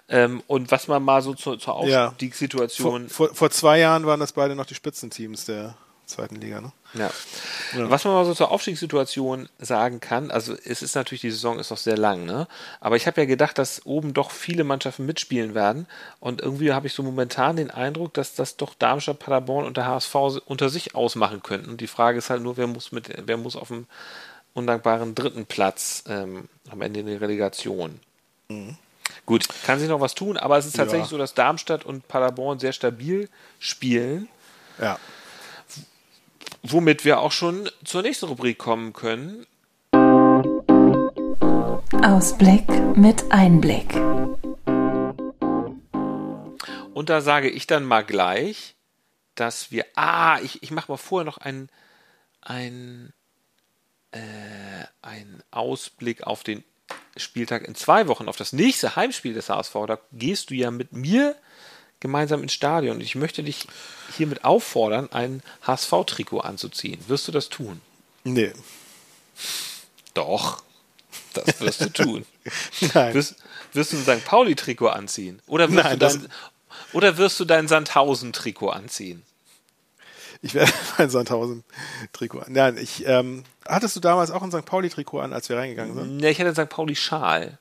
[0.09, 3.09] Ähm, und was man mal so zur, zur Aufstiegssituation.
[3.09, 6.71] Vor, vor, vor, zwei Jahren waren das beide noch die Spitzenteams der zweiten Liga, ne?
[6.93, 7.11] Ja.
[7.75, 7.89] ja.
[7.89, 11.69] Was man mal so zur Aufstiegssituation sagen kann, also es ist natürlich, die Saison ist
[11.69, 12.47] noch sehr lang, ne?
[12.79, 15.87] Aber ich habe ja gedacht, dass oben doch viele Mannschaften mitspielen werden.
[16.19, 19.87] Und irgendwie habe ich so momentan den Eindruck, dass das doch Darmstadt, Paderborn und der
[19.87, 20.15] HSV
[20.45, 21.71] unter sich ausmachen könnten.
[21.71, 23.85] Und die Frage ist halt nur, wer muss mit, wer muss auf dem
[24.53, 27.99] undankbaren dritten Platz ähm, am Ende in der Relegation.
[28.47, 28.77] Mhm.
[29.25, 31.11] Gut, kann sich noch was tun, aber es ist tatsächlich ja.
[31.11, 33.29] so, dass Darmstadt und Paderborn sehr stabil
[33.59, 34.29] spielen.
[34.79, 34.97] Ja
[36.63, 39.45] womit wir auch schon zur nächsten Rubrik kommen können.
[42.03, 43.95] Ausblick mit Einblick.
[46.93, 48.75] Und da sage ich dann mal gleich,
[49.35, 49.85] dass wir.
[49.95, 51.69] Ah, ich, ich mache mal vorher noch einen
[52.47, 53.13] ein,
[54.11, 54.19] äh,
[55.01, 56.63] ein Ausblick auf den
[57.17, 59.73] Spieltag in zwei Wochen, auf das nächste Heimspiel des HSV.
[59.87, 61.35] Da gehst du ja mit mir
[62.07, 62.97] gemeinsam ins Stadion.
[62.97, 63.67] Und ich möchte dich
[64.15, 66.99] hiermit auffordern, ein HSV-Trikot anzuziehen.
[67.07, 67.81] Wirst du das tun?
[68.23, 68.53] Nee.
[70.13, 70.63] Doch.
[71.33, 72.25] Das wirst du tun.
[72.93, 73.13] Nein.
[73.13, 73.35] Wirst,
[73.73, 74.25] wirst du ein St.
[74.25, 75.41] Pauli-Trikot anziehen?
[75.47, 76.27] Oder wirst, Nein, du dein,
[76.93, 79.23] oder wirst du dein Sandhausen-Trikot anziehen?
[80.41, 82.53] Ich werde mein Sandhausen-Trikot an.
[82.53, 84.65] Nein, ich, ähm, hattest du damals auch ein St.
[84.65, 86.17] Pauli-Trikot an, als wir reingegangen sind?
[86.17, 86.73] Nee, ich hatte einen St.
[86.73, 87.59] Pauli-Schal.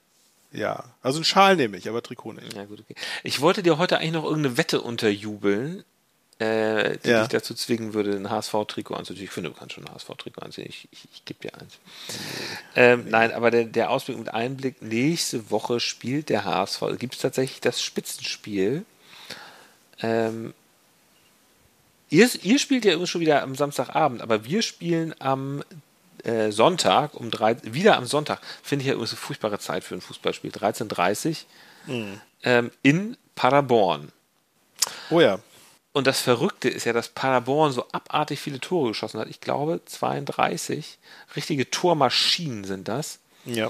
[0.57, 2.55] Ja, also ein Schal nehme ich, aber Trikot nicht.
[2.55, 2.95] Ja, gut, okay.
[3.23, 5.85] Ich wollte dir heute eigentlich noch irgendeine Wette unterjubeln,
[6.39, 7.21] äh, die ja.
[7.21, 9.25] dich dazu zwingen würde, ein HSV-Trikot anzuziehen.
[9.25, 10.67] Ich finde, du kannst schon ein HSV-Trikot anziehen.
[10.67, 11.79] Ich, ich, ich gebe dir eins.
[12.75, 13.11] Ähm, nee.
[13.11, 16.83] Nein, aber der, der Ausblick mit Einblick, nächste Woche spielt der HSV.
[16.99, 18.87] Gibt es tatsächlich das Spitzenspiel?
[20.01, 20.55] Ähm,
[22.09, 25.63] ihr, ihr spielt ja immer schon wieder am Samstagabend, aber wir spielen am
[26.27, 29.95] äh, Sonntag um drei, wieder am Sonntag, finde ich ja immer so furchtbare Zeit für
[29.95, 30.51] ein Fußballspiel.
[30.51, 31.45] 13.30
[31.87, 32.21] mhm.
[32.43, 34.11] ähm, in Paderborn.
[35.11, 35.39] Oh ja.
[35.93, 39.29] Und das Verrückte ist ja, dass Paderborn so abartig viele Tore geschossen hat.
[39.29, 40.99] Ich glaube 32.
[41.37, 43.19] Richtige Tormaschinen sind das.
[43.45, 43.69] Ja.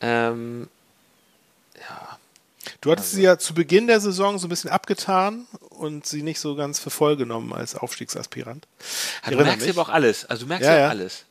[0.00, 0.68] Ähm,
[1.76, 2.18] ja.
[2.80, 3.16] Du hattest also.
[3.16, 6.78] sie ja zu Beginn der Saison so ein bisschen abgetan und sie nicht so ganz
[6.78, 8.68] für voll genommen als Aufstiegsaspirant.
[9.24, 10.26] Ja, du merkst aber auch alles.
[10.26, 11.24] Also du merkst ja, ja alles.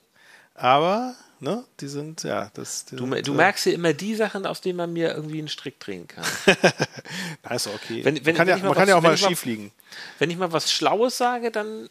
[0.60, 2.86] Aber, ne, die sind, ja, das.
[2.86, 5.80] Du, sind, du, merkst ja immer die Sachen, aus denen man mir irgendwie einen Strick
[5.80, 6.26] drehen kann.
[7.44, 8.04] Na, ist okay.
[8.04, 9.72] Wenn, wenn, man kann, ja, man was, kann ja auch mal schief liegen.
[10.18, 11.90] Wenn ich mal was Schlaues sage, dann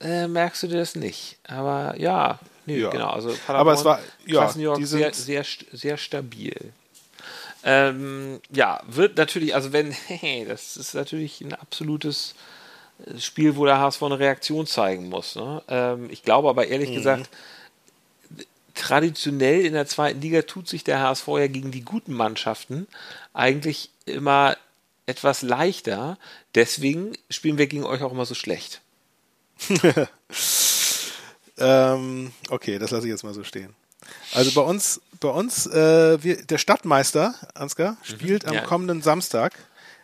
[0.00, 1.38] äh, merkst du dir das nicht.
[1.46, 2.90] Aber ja, nee, ja.
[2.90, 3.10] genau.
[3.10, 6.72] Also Paderborn, Aber es war, ja, die sind sehr, sehr, sehr stabil.
[7.64, 9.94] Ähm, ja, wird natürlich, also wenn,
[10.48, 12.34] das ist natürlich ein absolutes
[13.06, 15.36] äh, Spiel, wo der HSV eine Reaktion zeigen muss.
[15.36, 15.62] Ne?
[15.68, 16.94] Ähm, ich glaube aber ehrlich mhm.
[16.94, 17.30] gesagt,
[18.74, 22.86] traditionell in der zweiten Liga tut sich der HSV ja gegen die guten Mannschaften
[23.32, 24.56] eigentlich immer
[25.06, 26.18] etwas leichter.
[26.54, 28.80] Deswegen spielen wir gegen euch auch immer so schlecht.
[31.58, 33.74] ähm, okay, das lasse ich jetzt mal so stehen.
[34.34, 37.96] Also bei uns, bei uns, äh, wir, der Stadtmeister, Ansgar, mhm.
[38.04, 38.62] spielt mhm, am ja.
[38.62, 39.54] kommenden Samstag.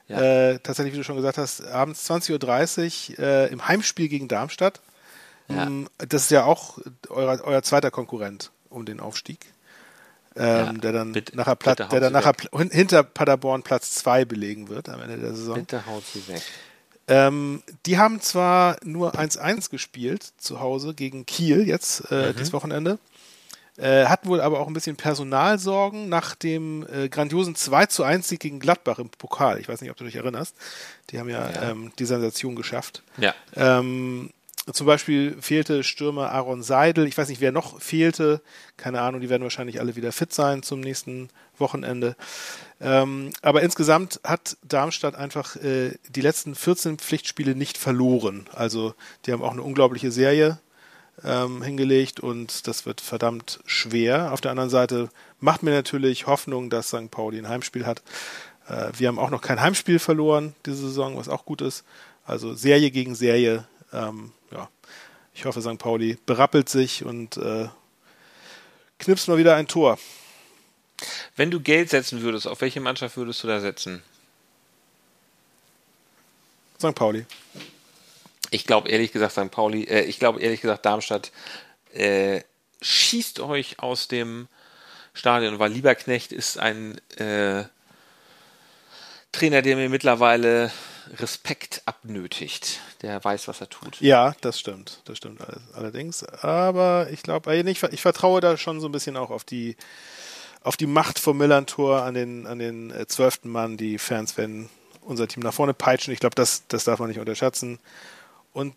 [0.06, 0.20] Ja.
[0.20, 4.80] Äh, tatsächlich, wie du schon gesagt hast, abends 20.30 Uhr äh, im Heimspiel gegen Darmstadt.
[5.48, 5.64] Ja.
[5.64, 9.46] Ähm, das ist ja auch euer, euer zweiter Konkurrent um den Aufstieg.
[10.36, 12.34] Ähm, ja, der dann bitte, nachher, Platz, der dann nachher
[12.70, 15.56] hinter Paderborn Platz 2 belegen wird am Ende der Saison.
[15.56, 16.42] Bitte haut sie weg.
[17.08, 22.38] Ähm, die haben zwar nur 1-1 gespielt zu Hause gegen Kiel jetzt äh, mhm.
[22.38, 22.98] das Wochenende,
[23.78, 28.28] äh, hatten wohl aber auch ein bisschen Personalsorgen nach dem äh, grandiosen 2 zu 1
[28.28, 29.58] Sieg gegen Gladbach im Pokal.
[29.58, 30.54] Ich weiß nicht, ob du dich erinnerst.
[31.10, 31.70] Die haben ja, ja.
[31.70, 33.02] Ähm, die Sensation geschafft.
[33.16, 33.34] Ja.
[33.56, 34.30] Ähm,
[34.72, 37.06] zum Beispiel fehlte Stürmer Aaron Seidel.
[37.06, 38.40] Ich weiß nicht, wer noch fehlte.
[38.76, 42.16] Keine Ahnung, die werden wahrscheinlich alle wieder fit sein zum nächsten Wochenende.
[42.80, 48.46] Ähm, aber insgesamt hat Darmstadt einfach äh, die letzten 14 Pflichtspiele nicht verloren.
[48.54, 48.94] Also
[49.26, 50.58] die haben auch eine unglaubliche Serie
[51.24, 54.32] ähm, hingelegt und das wird verdammt schwer.
[54.32, 55.08] Auf der anderen Seite
[55.40, 57.10] macht mir natürlich Hoffnung, dass St.
[57.10, 58.02] Pauli ein Heimspiel hat.
[58.68, 61.84] Äh, wir haben auch noch kein Heimspiel verloren diese Saison, was auch gut ist.
[62.24, 64.68] Also Serie gegen Serie ähm, ja,
[65.34, 65.78] ich hoffe, St.
[65.78, 67.68] Pauli berappelt sich und äh,
[68.98, 69.98] knipst mal wieder ein Tor.
[71.36, 74.02] Wenn du Geld setzen würdest, auf welche Mannschaft würdest du da setzen?
[76.78, 76.94] St.
[76.94, 77.24] Pauli.
[78.50, 79.50] Ich glaube ehrlich gesagt, St.
[79.50, 81.32] Pauli, äh, ich glaube ehrlich gesagt, Darmstadt
[81.92, 82.42] äh,
[82.82, 84.48] schießt euch aus dem
[85.12, 87.64] Stadion, weil Lieberknecht ist ein äh,
[89.32, 90.70] Trainer, der mir mittlerweile
[91.16, 92.80] Respekt abnötigt.
[93.02, 94.00] Der weiß, was er tut.
[94.00, 95.00] Ja, das stimmt.
[95.04, 95.40] Das stimmt
[95.74, 96.24] allerdings.
[96.24, 99.76] Aber ich glaube, ich, ich vertraue da schon so ein bisschen auch auf die,
[100.62, 103.76] auf die Macht vom Millantor an den, an den äh, zwölften Mann.
[103.76, 104.68] Die Fans werden
[105.00, 106.12] unser Team nach vorne peitschen.
[106.12, 107.78] Ich glaube, das, das darf man nicht unterschätzen.
[108.52, 108.74] Und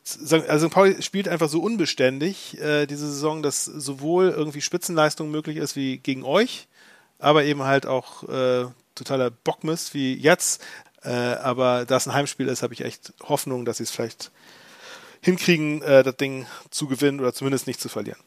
[0.48, 0.74] also St.
[0.74, 5.98] Pauli spielt einfach so unbeständig äh, diese Saison, dass sowohl irgendwie Spitzenleistung möglich ist wie
[5.98, 6.68] gegen euch,
[7.20, 8.66] aber eben halt auch äh,
[8.96, 10.62] totaler Bockmist wie jetzt.
[11.04, 14.32] Äh, aber da es ein Heimspiel ist, habe ich echt Hoffnung, dass sie es vielleicht
[15.22, 18.20] hinkriegen, äh, das Ding zu gewinnen oder zumindest nicht zu verlieren.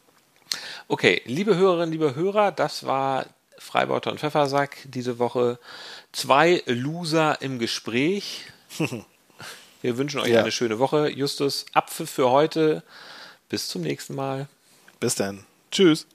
[0.89, 3.27] Okay, liebe Hörerinnen, liebe Hörer, das war
[3.59, 5.59] Freibauter und Pfeffersack diese Woche.
[6.13, 8.47] Zwei Loser im Gespräch.
[9.83, 10.41] Wir wünschen euch ja.
[10.41, 11.09] eine schöne Woche.
[11.09, 12.83] Justus, Apfel für heute.
[13.49, 14.49] Bis zum nächsten Mal.
[15.01, 15.45] Bis dann.
[15.71, 16.07] Tschüss.